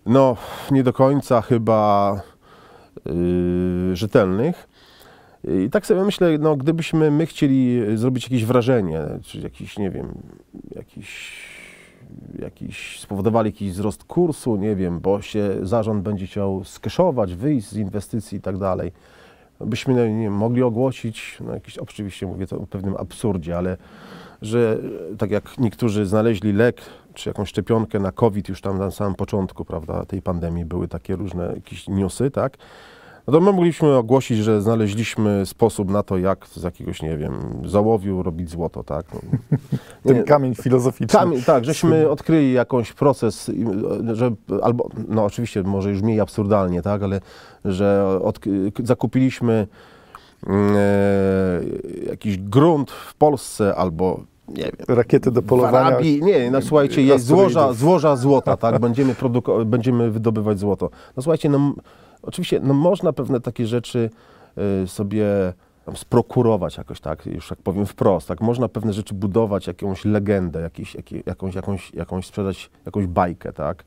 [0.06, 0.38] no
[0.72, 2.22] nie do końca chyba
[3.06, 4.68] yy, rzetelnych.
[5.66, 10.08] I tak sobie myślę, no gdybyśmy my chcieli zrobić jakieś wrażenie, czy jakiś, nie wiem,
[10.76, 11.40] jakiś,
[12.40, 17.78] jakiś spowodowali jakiś wzrost kursu, nie wiem, bo się zarząd będzie chciał skeszować, wyjść z
[17.78, 18.92] inwestycji i tak dalej,
[19.60, 23.78] byśmy nie mogli ogłosić, no jakiś, oczywiście mówię to o pewnym absurdzie, ale
[24.44, 24.78] że
[25.18, 26.82] tak jak niektórzy znaleźli lek
[27.14, 31.16] czy jakąś szczepionkę na COVID już tam na samym początku, prawda, tej pandemii były takie
[31.16, 32.58] różne jakieś newsy, tak?
[33.28, 37.34] No to my mogliśmy ogłosić, że znaleźliśmy sposób na to, jak z jakiegoś, nie wiem,
[37.66, 39.06] załowiu robić złoto, tak?
[39.14, 39.20] No,
[40.08, 41.20] Ten nie, kamień filozoficzny.
[41.20, 43.52] Kamień, tak, żeśmy odkryli jakąś proces,
[44.14, 47.20] że albo, no oczywiście może już mniej absurdalnie, tak, ale
[47.66, 49.68] że odk- zakupiliśmy
[50.48, 50.80] mm, e,
[52.10, 55.88] jakiś grunt w Polsce albo nie wiem, Rakiety do polowania.
[55.88, 60.90] Arabii, nie, no słuchajcie, jest złoża, złoża złota, tak, będziemy, produko- będziemy wydobywać złoto.
[61.18, 61.74] No słuchajcie, no
[62.22, 64.10] oczywiście, no można pewne takie rzeczy
[64.84, 65.26] y, sobie
[65.96, 70.98] sprokurować jakoś, tak, już jak powiem wprost, tak, można pewne rzeczy budować, jakąś legendę, jakiś,
[71.26, 73.84] jakąś, jakąś, jakąś sprzedać, jakąś bajkę, tak.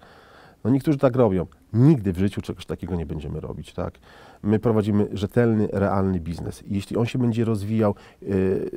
[0.64, 1.47] No niektórzy tak robią.
[1.73, 3.95] Nigdy w życiu czegoś takiego nie będziemy robić, tak.
[4.42, 6.62] My prowadzimy rzetelny, realny biznes.
[6.62, 8.71] I jeśli on się będzie rozwijał y,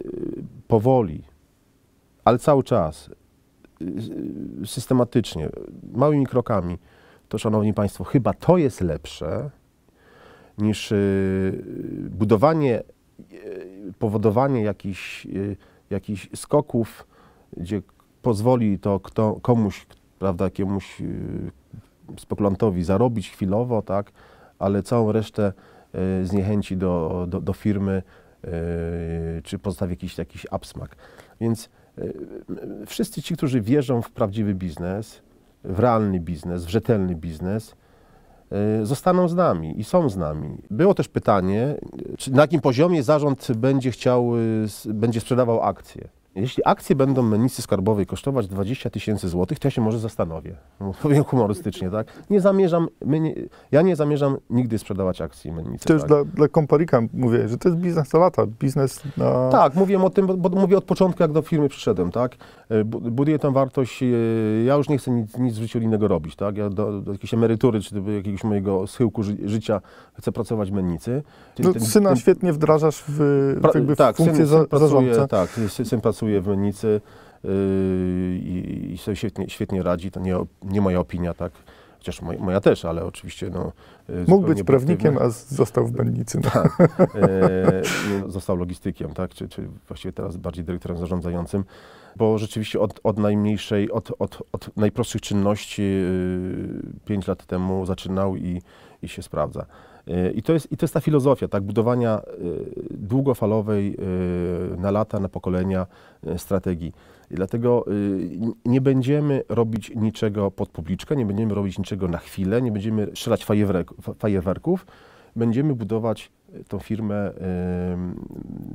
[0.68, 1.24] powoli,
[2.30, 3.10] ale cały czas,
[4.62, 5.50] y, systematycznie,
[5.94, 6.78] małymi krokami,
[7.30, 9.50] to szanowni Państwo, chyba to jest lepsze
[10.58, 11.63] niż y,
[12.10, 12.84] budowanie,
[13.34, 15.58] y, powodowanie jakichś, y,
[15.89, 17.08] jakichś skoków,
[17.58, 17.82] gdzie
[18.22, 19.86] pozwoli to kto, komuś,
[20.20, 21.52] prawda, jakiemuś y,
[22.18, 24.12] spekulantowi zarobić chwilowo, tak,
[24.60, 25.54] ale całą resztę
[26.22, 28.04] y, zniechęci do, do, do firmy,
[28.46, 30.96] y, czy pozostawi jakiś, jakiś absmak.
[31.42, 31.79] Więc y,
[32.88, 35.22] wszyscy ci, którzy wierzą w prawdziwy biznes,
[35.64, 37.76] w realny biznes, w rzetelny biznes,
[38.82, 40.58] y, zostaną z nami i są z nami.
[40.72, 41.76] Było też pytanie,
[42.32, 46.10] na jakim poziomie zarząd będzie chciał, y, będzie sprzedawał akcje.
[46.41, 50.56] Jeśli akcje będą mennicy skarbowej kosztować 20 tysięcy złotych, to ja się może zastanowię.
[50.80, 52.08] No, Powiem humorystycznie, tak?
[52.30, 53.34] Nie zamierzam, nie,
[53.71, 55.86] ja nie zamierzam nigdy sprzedawać akcji mennicy.
[55.86, 56.08] Też tak?
[56.08, 59.49] dla, dla komparika mówię, że to jest biznes na lata, biznes na...
[59.49, 62.36] Tak, mówiłem o tym, bo, bo mówię od początku, jak do firmy przyszedłem, tak?
[62.69, 64.08] E, bu- Buduję tę wartość, e,
[64.65, 66.58] ja już nie chcę nic, nic w życiu innego robić, tak?
[66.58, 69.82] Ja do, do jakiejś emerytury, czy do jakiegoś mojego schyłku ży, życia
[70.13, 71.23] chcę pracować w mennicy.
[71.60, 73.19] No, Ten- syna ten- świetnie wdrażasz w,
[73.62, 75.28] pra- tak, funkcję syn, za, syn pracuje, zarządcy.
[75.28, 77.02] tak, syn, syn pracuje w mennicy
[77.44, 77.52] yy,
[78.38, 81.52] i, i sobie świetnie, świetnie radzi, to nie, nie moja opinia, tak?
[81.98, 83.72] Chociaż moja, moja też, ale oczywiście no...
[84.10, 86.39] e, Mógł być prawnikiem, a został w Bennicy.
[86.44, 86.50] No.
[86.50, 86.80] Tak.
[87.15, 89.34] E, nie, został logistykiem, tak?
[89.34, 91.63] Czy, czy właściwie teraz bardziej dyrektorem zarządzającym,
[92.15, 95.84] bo rzeczywiście od, od najmniejszej, od, od, od najprostszych czynności
[97.06, 98.62] 5 lat temu zaczynał i,
[99.02, 99.65] i się sprawdza.
[100.08, 101.64] E, I to, jest, I to jest ta filozofia, tak?
[101.64, 102.24] Budowania e,
[102.92, 103.96] długofalowej
[104.74, 105.88] e, na lata, na pokolenia
[106.38, 106.94] strategii.
[107.32, 107.86] I dlatego
[108.66, 113.46] nie będziemy robić niczego pod publiczkę, nie będziemy robić niczego na chwilę, nie będziemy strzelać
[113.46, 114.86] fajerwerk- fa- fajerwerków,
[115.36, 116.32] będziemy budować
[116.68, 117.32] tą firmę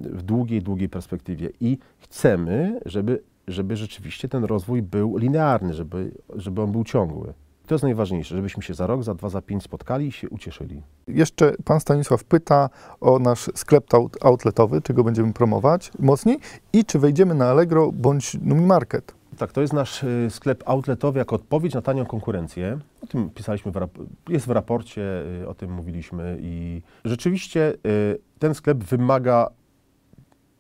[0.02, 6.62] w długiej, długiej perspektywie i chcemy, żeby, żeby rzeczywiście ten rozwój był linearny, żeby, żeby
[6.62, 7.32] on był ciągły.
[7.66, 10.82] To jest najważniejsze, żebyśmy się za rok, za dwa, za pięć spotkali i się ucieszyli.
[11.08, 16.38] Jeszcze pan Stanisław pyta o nasz sklep out- outletowy, czy go będziemy promować mocniej
[16.72, 19.14] i czy wejdziemy na Allegro bądź Numi Market.
[19.38, 22.78] Tak, to jest nasz y, sklep outletowy jako odpowiedź na tanią konkurencję.
[23.02, 23.88] O tym pisaliśmy, w
[24.28, 25.02] jest w raporcie,
[25.42, 29.48] y, o tym mówiliśmy i rzeczywiście y, ten sklep wymaga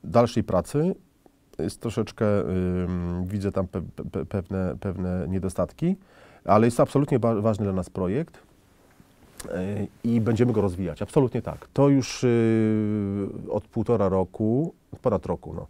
[0.04, 0.94] dalszej pracy.
[1.58, 2.26] Jest troszeczkę,
[3.24, 5.96] widzę tam pe, pe, pewne, pewne niedostatki,
[6.44, 8.38] ale jest to absolutnie ważny dla nas projekt
[9.44, 9.48] y,
[10.04, 11.02] i będziemy go rozwijać.
[11.02, 11.68] Absolutnie tak.
[11.72, 15.66] To już y, od półtora roku, ponad roku, no,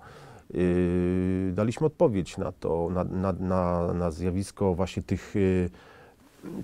[0.54, 5.34] Yy, daliśmy odpowiedź na to, na, na, na, na zjawisko właśnie tych,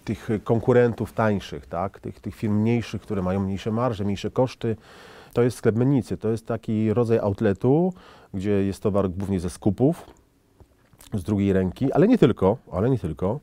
[0.05, 2.01] tych konkurentów tańszych, tak?
[2.01, 4.77] tych, tych firm mniejszych, które mają mniejsze marże, mniejsze koszty.
[5.33, 7.93] To jest sklep mennicy, to jest taki rodzaj outletu,
[8.35, 10.07] gdzie jest towar głównie ze skupów,
[11.15, 13.41] z drugiej ręki, ale nie tylko, ale nie tylko.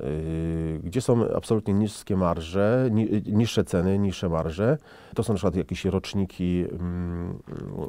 [0.00, 4.78] Yy, gdzie są absolutnie niskie marże, ni, niższe ceny, niższe marże.
[5.14, 7.38] To są na przykład jakieś roczniki mm,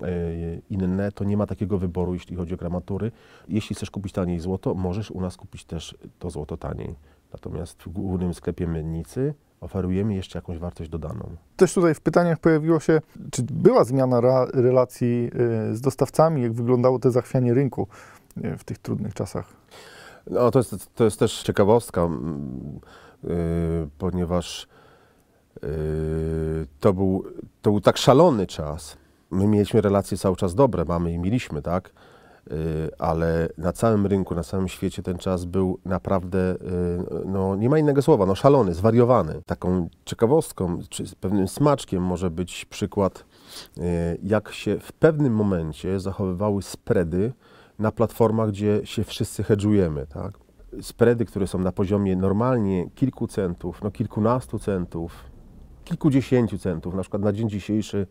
[0.02, 3.12] yy, inne, to nie ma takiego wyboru, jeśli chodzi o gramatury.
[3.48, 6.96] Jeśli chcesz kupić taniej złoto, możesz u nas kupić też to złoto taniej.
[7.34, 11.30] Natomiast w głównym sklepie Mennicy oferujemy jeszcze jakąś wartość dodaną.
[11.56, 14.22] Też tutaj w pytaniach pojawiło się, czy była zmiana
[14.54, 15.30] relacji
[15.72, 17.88] y, z dostawcami, jak wyglądało to zachwianie rynku
[18.38, 19.63] y, w tych trudnych czasach.
[20.28, 22.10] No, to jest, to jest też ciekawostka,
[23.24, 23.30] yy,
[23.98, 24.68] ponieważ
[25.62, 25.70] yy,
[26.80, 27.24] to, był,
[27.62, 28.98] to był tak szalony czas.
[29.32, 31.92] My mieliśmy relacje cały czas dobre, mamy i mieliśmy, tak?
[32.48, 32.56] Yy,
[33.00, 37.80] ale na całym rynku, na całym świecie ten czas był naprawdę, yy, no nie ma
[37.80, 39.42] innego słowa, no szalony, zwariowany.
[39.46, 43.26] Taką ciekawostką, czy pewnym smaczkiem może być przykład,
[43.78, 43.84] yy,
[44.24, 47.34] jak się w pewnym momencie zachowywały spready
[47.84, 50.34] na platformach, gdzie się wszyscy hedżujemy, tak?
[50.82, 55.24] Spready, które są na poziomie normalnie kilku centów, no kilkunastu centów,
[55.86, 58.08] kilkudziesięciu centów, na przykład na dzień dzisiejszy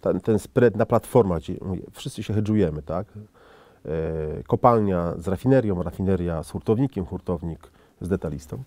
[0.00, 1.54] ten, ten spread na platformach, gdzie
[1.92, 3.06] wszyscy się hedżujemy, tak?
[3.84, 8.62] E, kopalnia z rafinerią, rafineria z hurtownikiem, hurtownik z detalistą.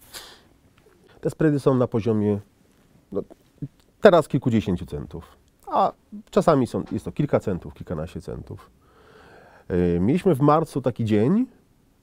[1.21, 2.39] Te spready są na poziomie
[3.11, 3.21] no,
[4.01, 5.91] teraz kilkudziesięciu centów, a
[6.31, 8.78] czasami są, jest to kilka centów, kilkanaście centów.
[9.69, 11.45] E, Mieliśmy w marcu taki dzień,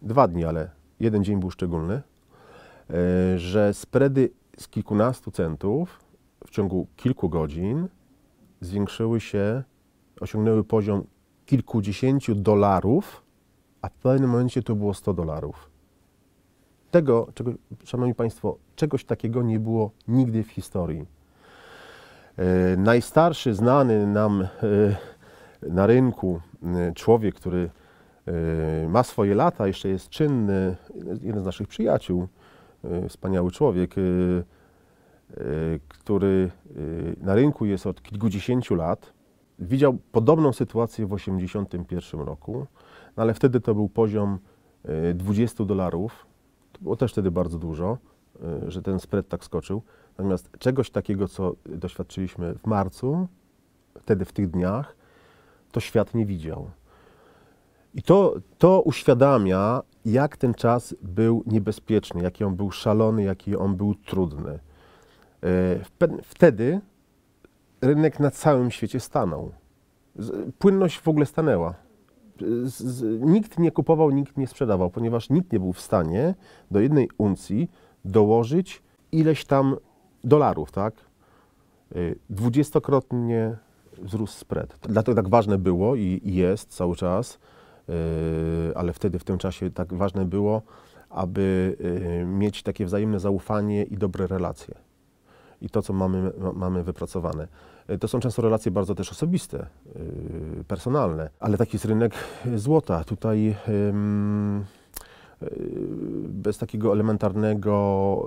[0.03, 6.01] dwa dni, ale jeden dzień był szczególny, e, że spready z kilkunastu centów
[6.47, 7.89] w ciągu kilku godzin
[8.61, 9.63] zwiększyły się,
[10.21, 11.05] osiągnęły poziom
[11.47, 13.23] kilkudziesięciu dolarów,
[13.83, 15.71] a w pewnym momencie to było 100 dolarów.
[16.91, 17.53] Tego, czego,
[17.85, 21.07] Szanowni Państwo, czegoś takiego nie było nigdy w historii.
[22.37, 24.49] E, najstarszy znany nam
[25.63, 27.71] na rynku e, człowiek, który
[28.27, 30.77] e, ma swoje lata, jeszcze jest czynny,
[31.23, 32.29] jeden z naszych przyjaciół,
[32.85, 33.95] e, wspaniały człowiek,
[35.89, 36.51] który
[37.21, 39.13] na rynku jest od kilkudziesięciu lat,
[39.59, 42.67] widział podobną sytuację w 1981 roku,
[43.17, 44.39] no ale wtedy to był poziom
[44.85, 46.27] e, 20 dolarów.
[46.73, 47.99] To było też wtedy bardzo dużo,
[48.69, 49.83] że ten spread tak skoczył.
[50.19, 53.29] Natomiast czegoś takiego, co doświadczyliśmy w marcu,
[54.01, 54.96] wtedy w tych dniach,
[55.77, 56.71] to świat nie widział.
[57.95, 63.77] I to, to uświadamia, jak ten czas był niebezpieczny, jaki on był szalony, jaki on
[63.77, 64.59] był trudny.
[65.99, 66.81] pe- Wtedy
[67.81, 69.53] rynek na całym świecie stanął.
[70.59, 71.75] Płynność w ogóle stanęła.
[73.21, 76.35] Nikt nie kupował, nikt nie sprzedawał, ponieważ nikt nie był w stanie
[76.71, 77.71] do jednej uncji
[78.05, 79.77] dołożyć ileś tam
[80.25, 80.95] dolarów, tak?
[81.97, 83.57] Y, Dwudziestokrotnie
[84.03, 84.79] wzrósł spread.
[84.83, 87.39] Dlatego tak ważne było i jest cały czas,
[87.89, 87.93] y,
[88.77, 90.63] ale wtedy w tym czasie tak ważne było,
[91.11, 91.77] aby
[92.23, 94.75] y, mieć takie wzajemne zaufanie i dobre relacje.
[95.63, 97.49] I to, co mamy, ma- mamy wypracowane.
[97.91, 99.67] Y, To są często relacje bardzo też osobiste,
[100.69, 102.15] personalne, ale taki jest rynek
[102.57, 103.05] złota.
[103.05, 103.55] Tutaj
[106.29, 108.25] bez takiego elementarnego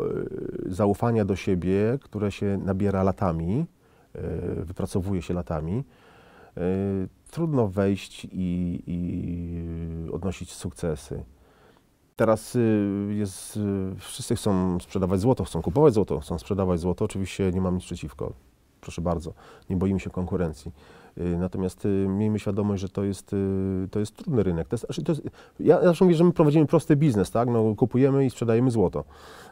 [0.65, 3.65] zaufania do siebie, które się nabiera latami,
[4.55, 5.83] wypracowuje się latami,
[6.57, 6.61] y,
[7.31, 11.23] trudno wejść i, i odnosić sukcesy.
[12.15, 13.59] Teraz y, jest,
[13.97, 17.05] wszyscy chcą sprzedawać złoto, chcą kupować złoto, chcą sprzedawać złoto.
[17.05, 18.33] Oczywiście nie mam nic przeciwko.
[18.81, 19.33] Proszę bardzo,
[19.69, 20.71] nie boimy się konkurencji.
[21.19, 24.67] Y, Natomiast y, miejmy świadomość, że to jest, y, to jest trudny rynek.
[24.67, 25.21] To jest, znaczy, to jest,
[25.59, 27.49] ja zawsze mówię, że my prowadzimy prosty biznes, tak?
[27.49, 29.03] No, kupujemy i sprzedajemy złoto.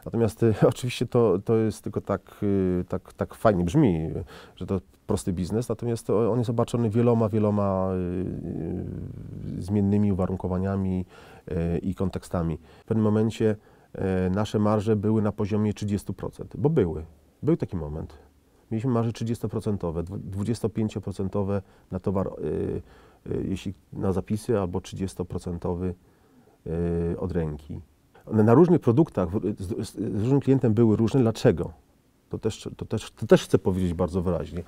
[0.04, 2.40] Natomiast oczywiście to, to jest tylko tak,
[2.88, 4.10] tak, tak fajnie brzmi,
[4.56, 7.90] że to prosty biznes, natomiast to on jest obarczony wieloma, wieloma
[9.58, 11.04] zmiennymi uwarunkowaniami
[11.82, 12.58] i kontekstami.
[12.80, 13.56] W pewnym momencie
[14.30, 17.04] nasze marże były na poziomie 30%, bo były.
[17.42, 18.27] Był taki moment.
[18.70, 22.82] Mieliśmy marże 30%, dwu- 25% na towar, y,
[23.30, 25.94] y, jeśli na zapisy, albo 30%
[26.66, 27.80] y, od ręki.
[28.32, 29.28] Na różnych produktach
[29.58, 31.20] z, różnym klientem były różne.
[31.20, 31.72] Dlaczego?
[32.28, 34.62] To też, to, też, to też chcę powiedzieć bardzo wyraźnie.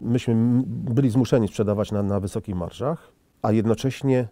[0.00, 3.12] Myśmy byli zmuszeni sprzedawać na, na wysokich marżach,
[3.42, 4.28] a jednocześnie,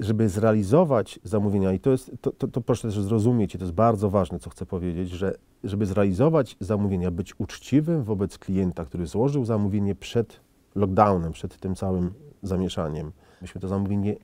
[0.00, 3.74] żeby zrealizować zamówienia, i to, jest, to, to, to proszę też zrozumieć, i to jest
[3.74, 5.34] bardzo ważne, co chcę powiedzieć, że
[5.64, 10.40] żeby zrealizować zamówienia, być uczciwym wobec klienta, który złożył zamówienie przed
[10.74, 14.16] lockdownem, przed tym całym zamieszaniem, myśmy to zamówienie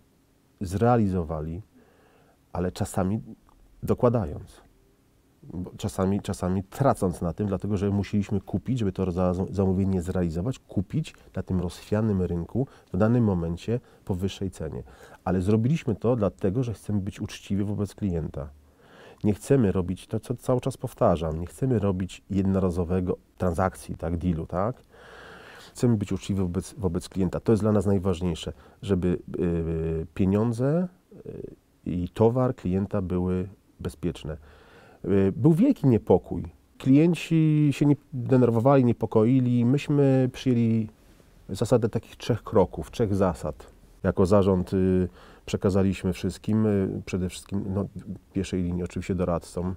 [0.60, 1.62] zrealizowali,
[2.52, 3.20] ale czasami
[3.82, 4.65] dokładając.
[5.76, 11.14] Czasami, czasami tracąc na tym, dlatego że musieliśmy kupić, żeby to za- zamówienie zrealizować, kupić
[11.36, 14.82] na tym rozchwianym rynku w danym momencie po wyższej cenie.
[15.24, 18.48] Ale zrobiliśmy to dlatego, że chcemy być uczciwi wobec klienta.
[19.24, 24.46] Nie chcemy robić to, co cały czas powtarzam, nie chcemy robić jednorazowego transakcji, tak, dealu,
[24.46, 24.82] tak?
[25.72, 27.40] Chcemy być uczciwi wobec, wobec klienta.
[27.40, 30.88] To jest dla nas najważniejsze, żeby y, pieniądze
[31.26, 31.54] y,
[31.86, 33.48] i towar klienta były
[33.80, 34.36] bezpieczne.
[35.06, 36.42] Y, Był wielki niepokój.
[36.78, 39.64] Klienci się nie denerwowali, niepokoili.
[39.64, 40.88] Myśmy przyjęli
[41.48, 43.66] zasadę takich trzech kroków, trzech zasad.
[44.02, 45.08] Jako zarząd y,
[45.46, 49.74] przekazaliśmy wszystkim, y, przede wszystkim no, w pierwszej linii oczywiście doradcom,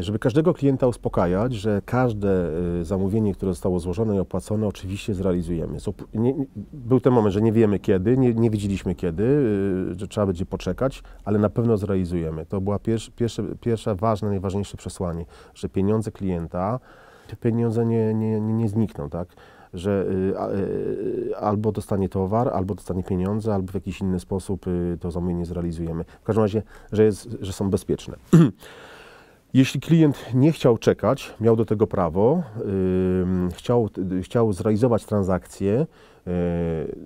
[0.00, 2.50] żeby każdego klienta uspokajać, że każde
[2.80, 5.78] y, zamówienie, które zostało złożone i opłacone, oczywiście zrealizujemy.
[6.72, 10.46] Był ten moment, że nie wiemy kiedy, nie, nie wiedzieliśmy kiedy, y, że trzeba będzie
[10.46, 12.46] poczekać, ale na pewno zrealizujemy.
[12.46, 15.24] To była pierwsze, pierwsze, pierwsze ważne, najważniejsze przesłanie,
[15.54, 16.80] że pieniądze klienta,
[17.28, 19.28] te pieniądze nie, nie, nie, znikną, tak?
[19.74, 20.06] Że
[21.40, 24.66] albo dostanie towar, albo dostanie pieniądze, albo w jakiś inny sposób
[25.00, 26.04] to zamówienie zrealizujemy.
[26.22, 28.16] W każdym razie, że, jest, że są bezpieczne.
[29.54, 32.42] Jeśli klient nie chciał czekać, miał do tego prawo,
[33.22, 35.86] ym, chciał, y, chciał zrealizować transakcję, y,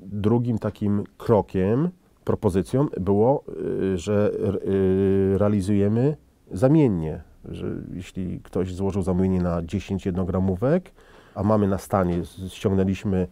[0.02, 1.88] drugim takim krokiem,
[2.24, 3.44] propozycją było,
[3.92, 4.32] y, że
[4.64, 6.16] y, realizujemy
[6.52, 7.22] zamiennie.
[7.44, 10.92] Że jeśli ktoś złożył zamówienie na 10 jednogramówek,
[11.34, 13.26] a mamy na stanie, ściągnęliśmy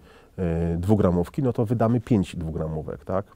[0.74, 3.26] y, dwugramówki, no to wydamy 5 dwugramówek, tak?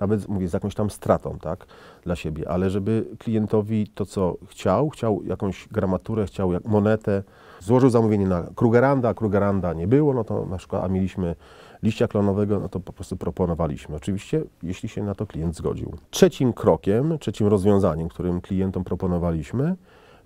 [0.00, 1.66] Nawet mówię z jakąś tam stratą, tak,
[2.04, 7.22] dla siebie, ale żeby klientowi to, co chciał, chciał jakąś gramaturę, chciał jak monetę,
[7.60, 11.34] złożył zamówienie na Krugeranda, Krugeranda nie było, no to na przykład, a mieliśmy
[11.82, 13.96] liścia klonowego, no to po prostu proponowaliśmy.
[13.96, 15.92] Oczywiście, jeśli się na to klient zgodził.
[16.10, 19.76] Trzecim krokiem, trzecim rozwiązaniem, którym klientom proponowaliśmy,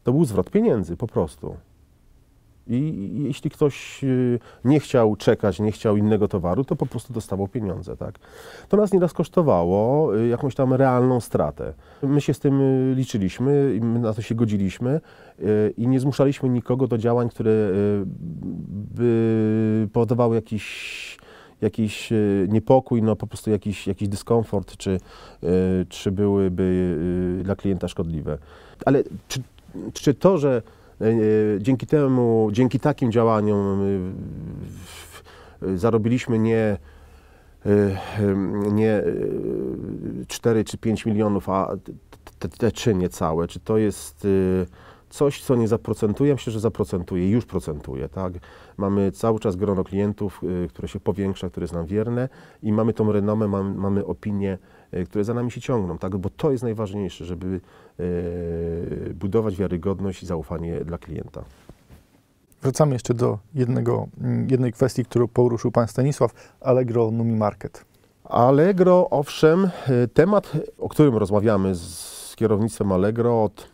[0.04, 1.56] to był zwrot pieniędzy, po prostu.
[2.68, 7.48] I jeśli ktoś y, nie chciał czekać, nie chciał innego towaru, to po prostu dostawał
[7.48, 8.18] pieniądze, tak?
[8.68, 11.74] To nas nieraz kosztowało y, jakąś tam realną stratę.
[12.02, 15.00] My się z tym y, liczyliśmy my na to się godziliśmy
[15.76, 17.50] i nie zmuszaliśmy nikogo do działań, które
[18.94, 21.18] by powodowały jakiś
[21.60, 22.12] jakiś
[22.48, 25.00] niepokój, no po prostu jakiś, jakiś dyskomfort, czy,
[25.88, 26.98] czy byłyby
[27.44, 28.38] dla klienta szkodliwe.
[28.84, 29.42] Ale czy,
[29.92, 30.62] czy to, że
[31.58, 33.82] dzięki temu, dzięki takim działaniom
[35.62, 36.78] y, zarobiliśmy nie
[38.72, 41.92] nie y, 4 czy 5 milionów, a te,
[42.38, 44.26] te, te czynie całe, czy to jest
[45.10, 48.32] coś, co nie zaprocentuje, myślę, że zaprocentuje, już procentuje, tak?
[48.76, 52.28] Mamy cały czas grono klientów, które się powiększa, które jest nam wierne
[52.62, 54.75] i mamy tą renomę, mamy, mamy opinie, y,
[55.06, 56.16] które za nami się ciągną, tak?
[56.16, 57.60] Bo to jest najważniejsze, żeby
[58.00, 61.44] y, budować wiarygodność i zaufanie dla klienta.
[62.62, 67.84] Wracamy jeszcze do jednego, mm, jednej kwestii, którą poruszył pan Stanisław, Allegro Numi Market.
[68.24, 69.70] Allegro, owszem,
[70.04, 73.68] y, temat, o którym rozmawiamy z kierownictwem Allegro od,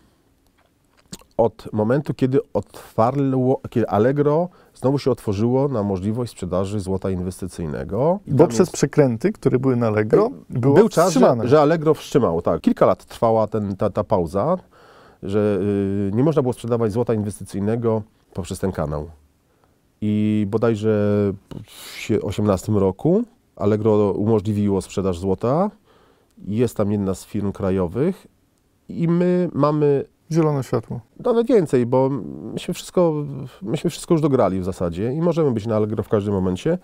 [1.36, 4.48] od momentu, kiedy otwarło, kiedy Allegro
[4.82, 8.18] znowu się otworzyło na możliwość sprzedaży złota inwestycyjnego.
[8.26, 11.94] I Bo przez jest- przekręty, które były na Allegro, było był czas, że, że Allegro
[11.94, 12.60] wstrzymało, tak.
[12.60, 14.58] Kilka lat trwała ten, ta, ta pauza,
[15.22, 15.58] że
[16.08, 18.02] y, nie można było sprzedawać złota inwestycyjnego
[18.34, 19.10] poprzez ten kanał.
[20.00, 20.88] I bodajże
[21.50, 23.24] w 2018 roku
[23.56, 25.70] Allegro umożliwiło sprzedaż złota.
[26.46, 28.26] Jest tam jedna z firm krajowych
[28.88, 31.00] i my mamy Zielone światło.
[31.24, 32.08] nawet więcej, bo
[32.54, 33.14] myśmy wszystko,
[33.62, 36.78] myśmy wszystko już dograli w zasadzie i możemy być na Allegro w każdym momencie.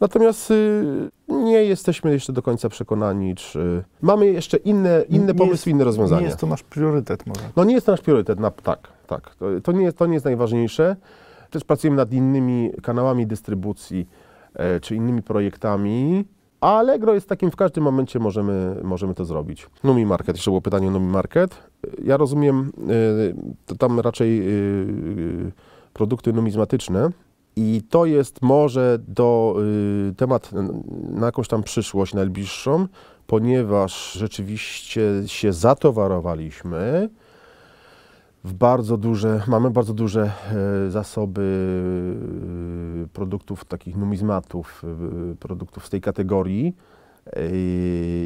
[0.00, 5.52] Natomiast y, nie jesteśmy jeszcze do końca przekonani, czy mamy jeszcze inne, inne Nie pomysły,
[5.54, 6.20] jest- inne rozwiązania.
[6.20, 7.40] Nie jest to nasz priorytet może.
[7.56, 9.34] No nie jest to nasz priorytet, na, tak, tak.
[9.34, 10.96] To, to, nie jest, to nie jest najważniejsze.
[11.50, 14.08] Też pracujemy nad innymi kanałami dystrybucji
[14.54, 16.24] e, czy innymi projektami,
[16.62, 19.66] a Allegro jest takim, w każdym momencie możemy, możemy to zrobić.
[19.84, 21.58] Numi Market, jeszcze było pytanie o Numi Market.
[22.04, 22.92] Ja rozumiem, e,
[23.66, 24.48] to tam raczej e, e,
[25.92, 27.10] produkty numizmatyczne
[27.56, 29.56] i to jest może do
[30.16, 30.50] temat
[31.10, 32.86] na jakąś tam przyszłość najbliższą,
[33.26, 37.08] ponieważ rzeczywiście się zatowarowaliśmy
[38.44, 40.30] w bardzo duże, mamy bardzo duże
[40.86, 41.42] e, zasoby
[43.04, 44.82] e, produktów takich numizmatów,
[45.32, 46.76] e, produktów z tej kategorii.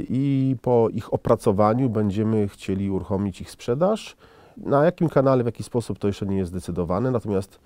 [0.09, 4.17] I po ich opracowaniu będziemy chcieli uruchomić ich sprzedaż.
[4.57, 7.61] Na jakim kanale, w jaki sposób to jeszcze nie jest zdecydowane, natomiast,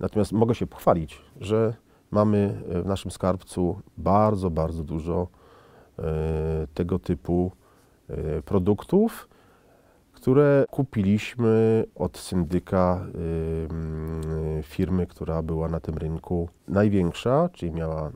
[0.00, 1.74] natomiast mogę się pochwalić, że
[2.10, 5.28] mamy w naszym skarbcu bardzo, bardzo dużo
[6.74, 7.52] tego typu
[8.44, 9.28] produktów,
[10.26, 13.06] które kupiliśmy od syndyka
[14.62, 18.10] firmy, która była na tym rynku największa, czyli miała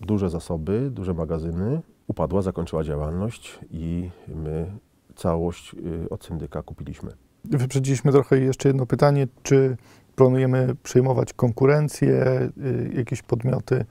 [0.00, 1.82] duże zasoby, duże magazyny.
[2.06, 4.72] Upadła, zakończyła działalność i my
[5.16, 5.74] całość
[6.04, 7.10] y, od syndyka kupiliśmy.
[7.44, 9.76] Wyprzedziliśmy trochę jeszcze jedno pytanie, czy
[10.16, 13.84] planujemy przejmować konkurencję, y, jakieś podmioty,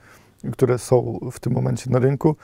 [0.52, 2.36] które są w tym momencie na rynku.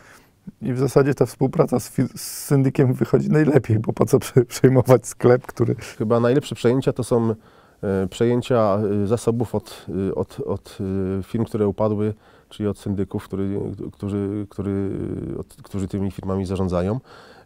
[0.62, 5.07] I w zasadzie ta współpraca z, z syndykiem wychodzi najlepiej, bo po co prze- przejmować
[5.07, 7.34] sklep, który Chyba najlepsze przejęcia to są
[7.82, 10.78] e, przejęcia e, zasobów od, e, od, od
[11.22, 12.14] firm, które upadły,
[12.49, 13.61] czyli od syndyków, który,
[13.92, 14.90] którzy, który,
[15.38, 17.01] od, którzy tymi firmami zarządzają.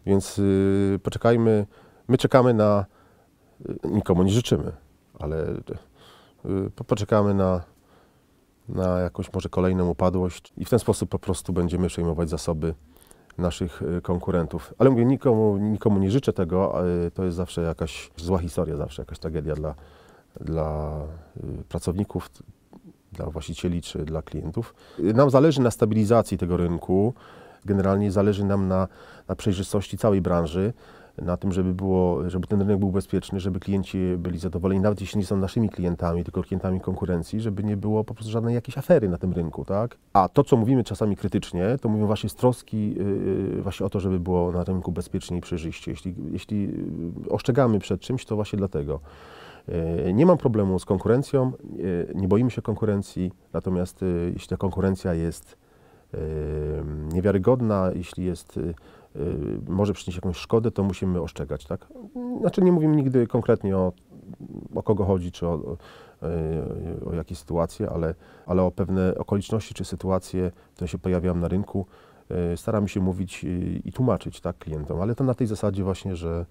[0.05, 0.41] Więc
[1.03, 1.65] poczekajmy,
[2.07, 2.85] my czekamy na,
[3.83, 4.71] nikomu nie życzymy,
[5.19, 5.45] ale
[6.75, 7.61] po- poczekamy na,
[8.69, 12.73] na jakąś może kolejną upadłość i w ten sposób po prostu będziemy przejmować zasoby
[13.39, 14.73] naszych e, konkurentów.
[14.77, 19.01] Ale mówię, nikomu, nikomu nie życzę tego, ale to jest zawsze jakaś zła historia, zawsze
[19.01, 19.75] jakaś tragedia dla,
[20.41, 20.97] dla
[21.37, 22.29] y, pracowników,
[23.11, 24.75] dla właścicieli czy dla klientów.
[24.99, 27.13] Y, Nam zależy na stabilizacji tego rynku,
[27.65, 28.87] generalnie zależy nam na,
[29.27, 30.73] na przejrzystości całej branży,
[31.21, 35.19] na tym, żeby, było, żeby ten rynek był bezpieczny, żeby klienci byli zadowoleni, nawet jeśli
[35.19, 39.09] nie są naszymi klientami, tylko klientami konkurencji, żeby nie było po prostu żadnej jakiejś afery
[39.09, 39.97] na tym rynku, tak?
[40.13, 43.99] A to, co mówimy czasami krytycznie, to mówimy właśnie z troski yy, właśnie o to,
[43.99, 45.91] żeby było na rynku bezpiecznie i przejrzyście.
[45.91, 48.99] Jeśli, jeśli yy, ostrzegamy przed czymś, to właśnie dlatego.
[50.05, 51.51] Yy, Nie mam problemu z konkurencją,
[52.15, 55.57] nie boimy się konkurencji, natomiast jeśli ta konkurencja jest
[57.13, 58.59] niewiarygodna, jeśli jest,
[59.67, 61.87] może przynieść jakąś szkodę, to musimy ostrzegać, tak?
[62.39, 63.91] Znaczy nie mówimy nigdy konkretnie o,
[64.75, 65.77] o kogo chodzi, czy o, o,
[67.09, 71.85] o jakie sytuacje, ale, ale o pewne okoliczności czy sytuacje, które się pojawiają na rynku,
[72.29, 73.45] yy, staramy się mówić
[73.85, 76.45] i tłumaczyć tak, klientom, ale to na tej zasadzie właśnie, że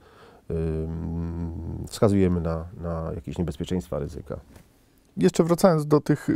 [1.87, 4.41] wskazujemy na, na jakieś niebezpieczeństwa, ryzyka.
[5.17, 6.29] Jeszcze wracając do tych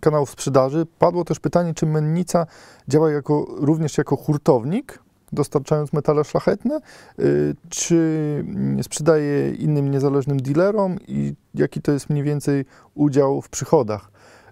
[0.00, 2.46] kanałów sprzedaży, padło też pytanie, czy mennica
[2.88, 5.02] działa jako, również jako hurtownik,
[5.36, 6.80] dostarczając metale szlachetne,
[7.18, 8.44] y, czy
[8.82, 12.64] sprzedaje innym niezależnym dealerom i jaki to jest mniej więcej
[12.94, 14.10] udział w przychodach.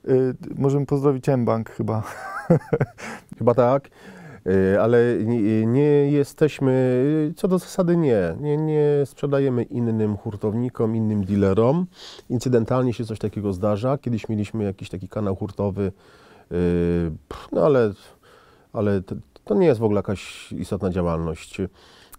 [0.08, 2.02] Y, możemy pozdrowić mBank chyba.
[3.38, 3.88] Chyba tak,
[4.46, 4.98] y, ale
[5.66, 7.02] nie, jesteśmy,
[7.36, 11.86] co do zasady nie, nie, nie sprzedajemy innym hurtownikom, innym dealerom.
[12.28, 13.98] Incydentalnie się coś takiego zdarza.
[13.98, 15.92] Kiedyś mieliśmy jakiś taki kanał hurtowy,
[17.52, 17.92] no ale,
[18.72, 19.02] ale
[19.44, 21.60] To nie jest w ogóle jakaś istotna działalność.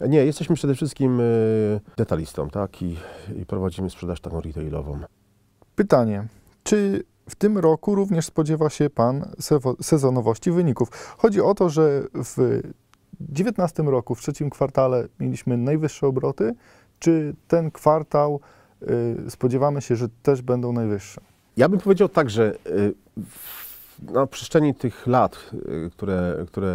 [0.10, 2.82] Nie, jesteśmy przede wszystkim y, detalistą, tak?
[2.82, 2.98] I,
[3.42, 5.00] I prowadzimy sprzedaż taką retailową.
[5.76, 6.28] Pytanie,
[6.64, 9.32] czy w tym roku również spodziewa się Pan
[9.82, 11.16] sezonowości wyników?
[11.18, 12.36] Chodzi o to, że w
[13.20, 16.56] 2019 roku, w trzecim kwartale mieliśmy najwyższe obroty,
[17.00, 18.40] czy ten kwartał
[18.82, 21.22] y, spodziewamy się, że też będą najwyższe?
[21.58, 22.94] Ja bym powiedział tak, że y,
[24.02, 26.68] na przestrzeni tych lat, y, które, które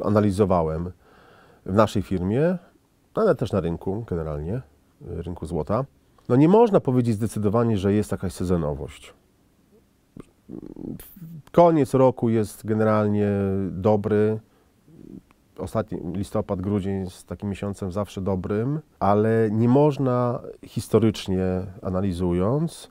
[0.00, 0.90] y, analizowałem
[1.66, 2.58] w naszej firmie,
[3.14, 5.84] ale też na rynku generalnie, y, rynku złota,
[6.28, 9.14] no nie można powiedzieć zdecydowanie, że jest jakaś sezonowość.
[11.52, 13.28] Koniec roku jest generalnie
[13.70, 14.40] dobry.
[15.58, 22.90] Ostatni listopad, grudzień jest takim miesiącem zawsze dobrym, ale nie można historycznie analizując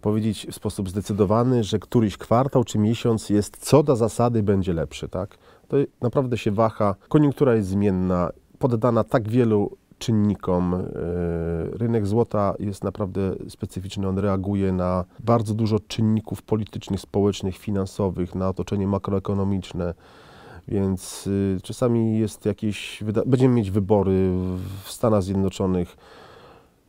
[0.00, 5.08] powiedzieć w sposób zdecydowany, że któryś kwartał czy miesiąc jest co do zasady będzie lepszy,
[5.08, 5.38] tak?
[5.68, 6.94] To naprawdę się waha.
[7.08, 10.74] Koniunktura jest zmienna, poddana tak wielu czynnikom.
[10.74, 10.84] Y,
[11.78, 14.08] Rynek złota jest naprawdę specyficzny.
[14.08, 19.94] On reaguje na bardzo dużo czynników politycznych, społecznych, finansowych, na otoczenie makroekonomiczne.
[20.68, 24.30] Więc y, czasami jest jakieś, będziemy mieć wybory
[24.84, 25.96] w Stanach Zjednoczonych.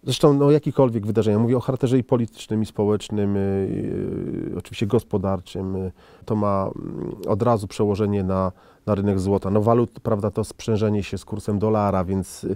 [0.07, 5.75] Zresztą no, jakikolwiek wydarzenia, mówię o charakterze i politycznym, i społecznym, y, y, oczywiście gospodarczym,
[5.75, 5.91] y,
[6.25, 8.51] to ma mm, od razu przełożenie na,
[8.85, 9.49] na rynek złota.
[9.49, 12.55] No walut, prawda, to sprzężenie się z kursem dolara, więc y,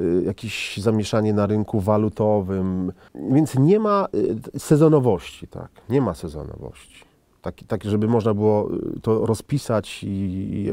[0.00, 4.08] y, jakieś zamieszanie na rynku walutowym, więc nie ma
[4.54, 7.04] y, sezonowości, tak, nie ma sezonowości.
[7.42, 10.72] Tak, tak, żeby można było y, to rozpisać i, i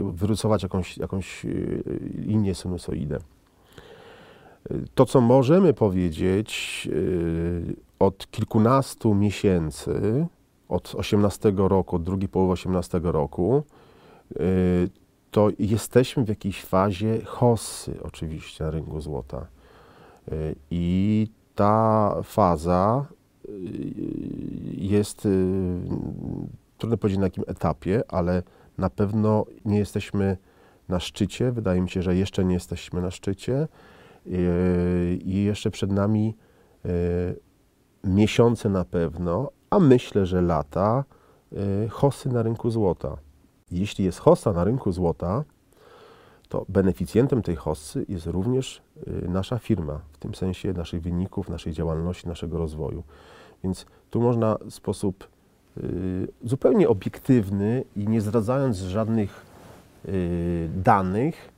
[0.61, 1.83] jakąś, jakąś y,
[2.17, 3.19] linię sinusoidę.
[4.95, 10.27] To, co możemy powiedzieć y, od kilkunastu miesięcy,
[10.69, 13.63] od 18 roku, od drugiej połowy 18 roku,
[14.31, 14.89] y,
[15.31, 19.47] to jesteśmy w jakiejś fazie hossy oczywiście na rynku złota.
[20.31, 23.05] Y, I ta faza
[24.77, 25.27] jest,
[26.77, 28.43] trudno powiedzieć na jakim etapie, ale
[28.77, 30.37] na pewno nie jesteśmy
[30.89, 31.51] na szczycie.
[31.51, 33.67] Wydaje mi się, że jeszcze nie jesteśmy na szczycie
[34.25, 36.35] i jeszcze przed nami
[36.85, 36.89] y,
[38.03, 41.03] miesiące na pewno, a myślę, że lata
[41.85, 43.17] y, hossy na rynku złota.
[43.71, 45.43] Jeśli jest hossa na rynku złota,
[46.49, 48.81] to beneficjentem tej hossy jest również
[49.27, 53.03] nasza firma, w tym sensie naszych wyników, naszej działalności, naszego rozwoju.
[53.63, 55.27] Więc tu można w sposób
[56.43, 59.45] zupełnie obiektywny i nie zdradzając żadnych
[60.75, 61.51] danych,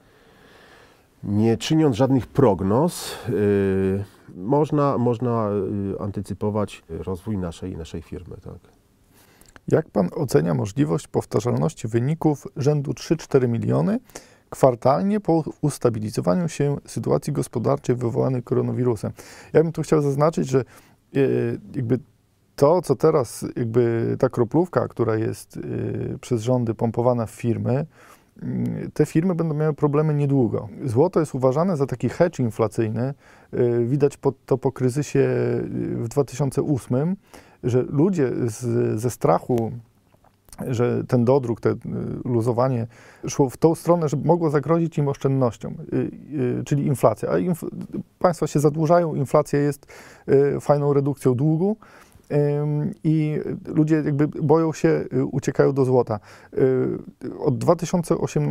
[1.23, 4.03] nie czyniąc żadnych prognoz, y,
[4.35, 5.49] można, można
[5.95, 8.37] y, antycypować rozwój naszej, naszej firmy.
[8.43, 8.59] Tak.
[9.67, 13.99] Jak Pan ocenia możliwość powtarzalności wyników rzędu 3-4 miliony
[14.49, 19.11] kwartalnie po ustabilizowaniu się sytuacji gospodarczej wywołanej koronawirusem?
[19.53, 21.19] Ja bym tu chciał zaznaczyć, że e,
[21.75, 21.99] jakby
[22.55, 27.85] to, co teraz, jakby ta kroplówka, która jest e, przez rządy pompowana w firmy,
[28.93, 30.69] te firmy będą miały problemy niedługo.
[30.85, 33.13] Złoto jest uważane za taki hedge inflacyjny.
[33.53, 35.61] E, Widać to po kryzysie e,
[35.95, 37.15] w 2008,
[37.63, 39.71] że ludzie z, ze strachu,
[40.67, 41.77] że ten dodruk, te y,
[42.25, 42.87] luzowanie
[43.27, 46.11] szło w tą stronę, że mogło zagrozić im oszczędnością, y,
[46.59, 47.29] y, czyli inflacja.
[47.29, 47.65] A inf
[48.19, 49.87] państwa się zadłużają, inflacja jest
[50.29, 51.77] y, fajną redukcją długu.
[53.03, 56.19] I ludzie jakby boją się, y, uciekają do złota.
[56.53, 58.49] Y, Od 2008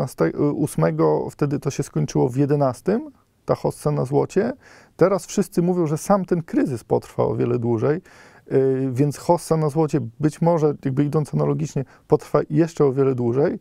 [1.31, 3.01] wtedy to się skończyło w 11,
[3.45, 4.53] ta hossa na złocie.
[4.97, 8.01] Teraz wszyscy mówią, że sam ten kryzys potrwa o wiele dłużej,
[8.53, 13.59] y, więc hossa na złocie być może, jakby idąc analogicznie, potrwa jeszcze o wiele dłużej.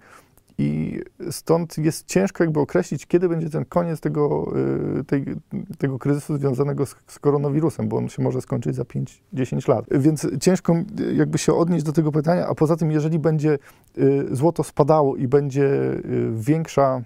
[0.59, 1.01] I
[1.31, 4.53] stąd jest ciężko jakby określić, kiedy będzie ten koniec tego,
[4.99, 5.25] y, tej,
[5.77, 9.85] tego kryzysu związanego z, z koronawirusem, bo on się może skończyć za 5-10 lat.
[9.91, 13.57] Więc ciężko y, jakby się odnieść do tego pytania, a poza tym, jeżeli będzie
[13.97, 15.69] y, złoto spadało i będzie
[16.33, 17.01] większa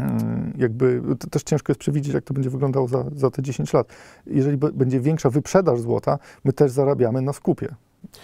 [0.00, 3.88] Mm, jakby też ciężko jest przewidzieć, jak to będzie wyglądało za, za te 10 lat.
[4.26, 7.74] Jeżeli będzie większa wyprzedaż złota, my też zarabiamy na skupie.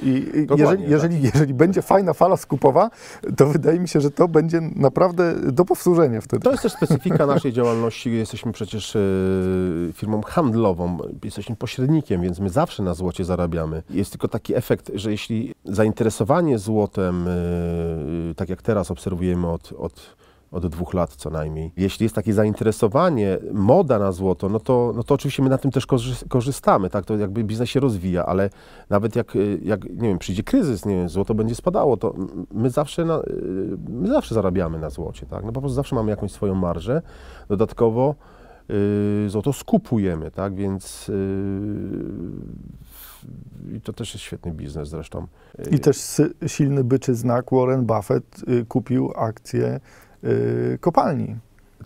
[0.03, 2.91] I jeżeli, jeżeli, jeżeli będzie fajna fala skupowa,
[3.37, 6.43] to wydaje mi się, że to będzie naprawdę do powtórzenia wtedy.
[6.43, 8.13] To jest też specyfika naszej działalności.
[8.13, 9.01] Jesteśmy przecież e,
[9.93, 13.83] firmą handlową, jesteśmy pośrednikiem, więc my zawsze na złocie zarabiamy.
[13.91, 20.17] Jest tylko taki efekt, że jeśli zainteresowanie złotem, e, tak jak teraz obserwujemy od, od,
[20.57, 21.73] od dwóch lat co najmniej.
[21.77, 25.71] Jeśli jest takie zainteresowanie, moda na złoto, no to, no to oczywiście my na tym
[25.71, 28.51] też korzy- korzystamy, tak, to jakby biznes się rozwija, ale
[28.91, 32.15] nawet jak, y, jak nie wiem, przyjdzie kryzys, nie wiem, złoto będzie spadało, to
[32.51, 33.23] my zawsze, na, y,
[33.89, 37.03] my zawsze zarabiamy na złocie, tak, no po prostu zawsze mamy jakąś swoją marżę,
[37.49, 38.15] dodatkowo
[38.71, 41.13] y, złoto skupujemy, tak, więc y,
[43.77, 45.27] i to też jest świetny biznes zresztą.
[45.71, 45.97] I też
[46.47, 49.81] silny byczy znak Warren Buffett y, kupił akcje y,
[50.81, 51.37] kopalni.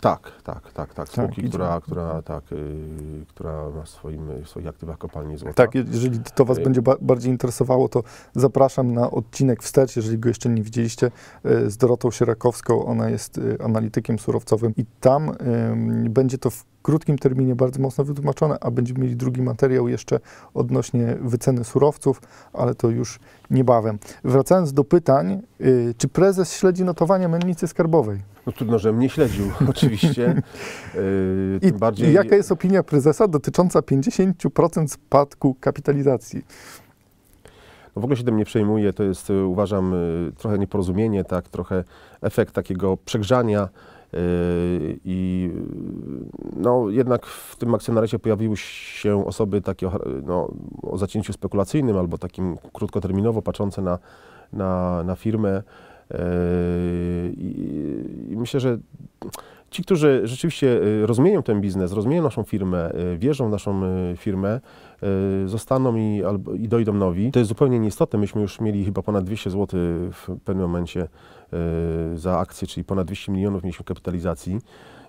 [0.01, 1.09] Tak, tak, tak, tak.
[1.09, 5.53] Spółki, i- która, która, tak, y, która ma w, swoim, w swoich aktywach kopalni złota.
[5.53, 8.03] Tak, jeżeli to Was Y- będzie ba- bardziej interesowało, to
[8.33, 11.11] zapraszam na odcinek wstecz, jeżeli go jeszcze nie widzieliście,
[11.45, 12.85] y, z Dorotą Sierakowską.
[12.85, 15.31] Ona jest y, analitykiem surowcowym i tam
[16.09, 20.19] będzie to w krótkim terminie bardzo mocno wytłumaczone, a będziemy mieli drugi materiał jeszcze
[20.53, 22.21] odnośnie wyceny surowców,
[22.53, 23.19] ale to już
[23.49, 23.99] niebawem.
[24.23, 28.19] Wracając do pytań, y, czy prezes śledzi notowania mennicy skarbowej?
[28.45, 30.41] No trudno, że mnie śledził, oczywiście.
[30.95, 32.13] Y, I, tym bardziej...
[32.13, 36.43] Jaka jest opinia prezesa dotycząca 50% spadku kapitalizacji?
[37.95, 41.49] No w ogóle się tym nie przejmuję, to jest, y, uważam, y, trochę nieporozumienie, tak,
[41.49, 41.83] trochę
[42.21, 43.69] efekt takiego przegrzania
[45.05, 50.51] i y, no jednak w tym akcjonariacie pojawiły się osoby takie o, no,
[50.81, 53.99] o zacięciu spekulacyjnym albo takim krótkoterminowo patrzące na,
[54.53, 55.63] na, na firmę.
[56.11, 56.15] Y,
[57.37, 58.77] i, i myślę, że
[59.71, 64.17] ci, którzy rzeczywiście y, rozumieją ten biznes, rozumieją naszą firmę, y, wierzą w naszą y,
[64.17, 64.59] firmę,
[65.45, 67.31] zostaną i, albo, i dojdą nowi.
[67.31, 68.19] To jest zupełnie nieistotne.
[68.19, 69.79] Myśmy już mieli chyba ponad 200 zł
[70.11, 71.07] w pewnym momencie
[72.13, 74.59] y, za akcję, czyli ponad 200 milionów mieliśmy kapitalizacji.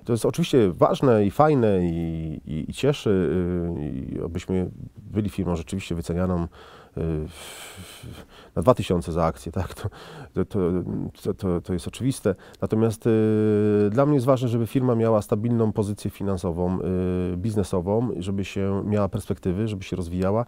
[0.05, 5.57] To jest oczywiście ważne i fajne i, i, i cieszy, y, i abyśmy byli firmą
[5.57, 6.49] rzeczywiście wycenianą y,
[8.57, 9.89] na 2000 za akcję, tak, to,
[10.45, 12.35] to, to, to, jest oczywiste.
[12.63, 16.79] Natomiast y, dla mnie jest ważne, żeby firma miała stabilną pozycję finansową,
[17.33, 20.47] y, biznesową, żeby się miała perspektywy, żeby się rozwijała.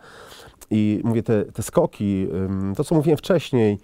[0.70, 2.26] I mówię, te, te skoki,
[2.76, 3.78] to co mówiłem wcześniej,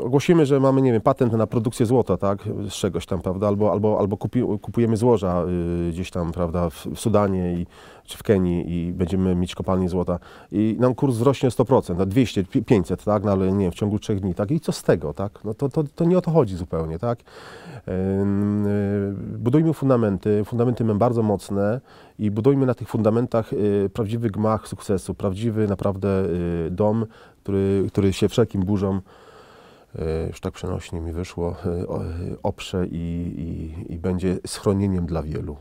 [0.00, 3.72] ogłosimy, że mamy, nie wiem, patent na produkcję złota, tak, z czegoś tam, prawda, albo,
[3.72, 5.44] albo, albo kupi, kupujemy złoża
[5.88, 7.66] y, gdzieś tam, prawda, w, w Sudanie i,
[8.04, 10.18] czy w Kenii i będziemy mieć kopalnię złota.
[10.52, 13.72] I nam kurs wzrośnie o 100%, na 200, pi- 500, tak, no ale nie wiem,
[13.72, 16.18] w ciągu trzech dni, tak, i co z tego, tak, no to, to, to nie
[16.18, 17.18] o to chodzi zupełnie, tak.
[17.88, 21.80] Ym, y, Budujmy fundamenty, fundamenty mamy bardzo mocne
[22.18, 27.06] i budujmy na tych fundamentach y, prawdziwy gmach sukcesu, prawdziwy naprawdę y, dom,
[27.42, 29.02] który, który się wszelkim burzom,
[29.96, 31.56] y, już tak przenośnie mi wyszło,
[31.88, 35.56] o- y, oprze i, i, i będzie schronieniem dla wielu.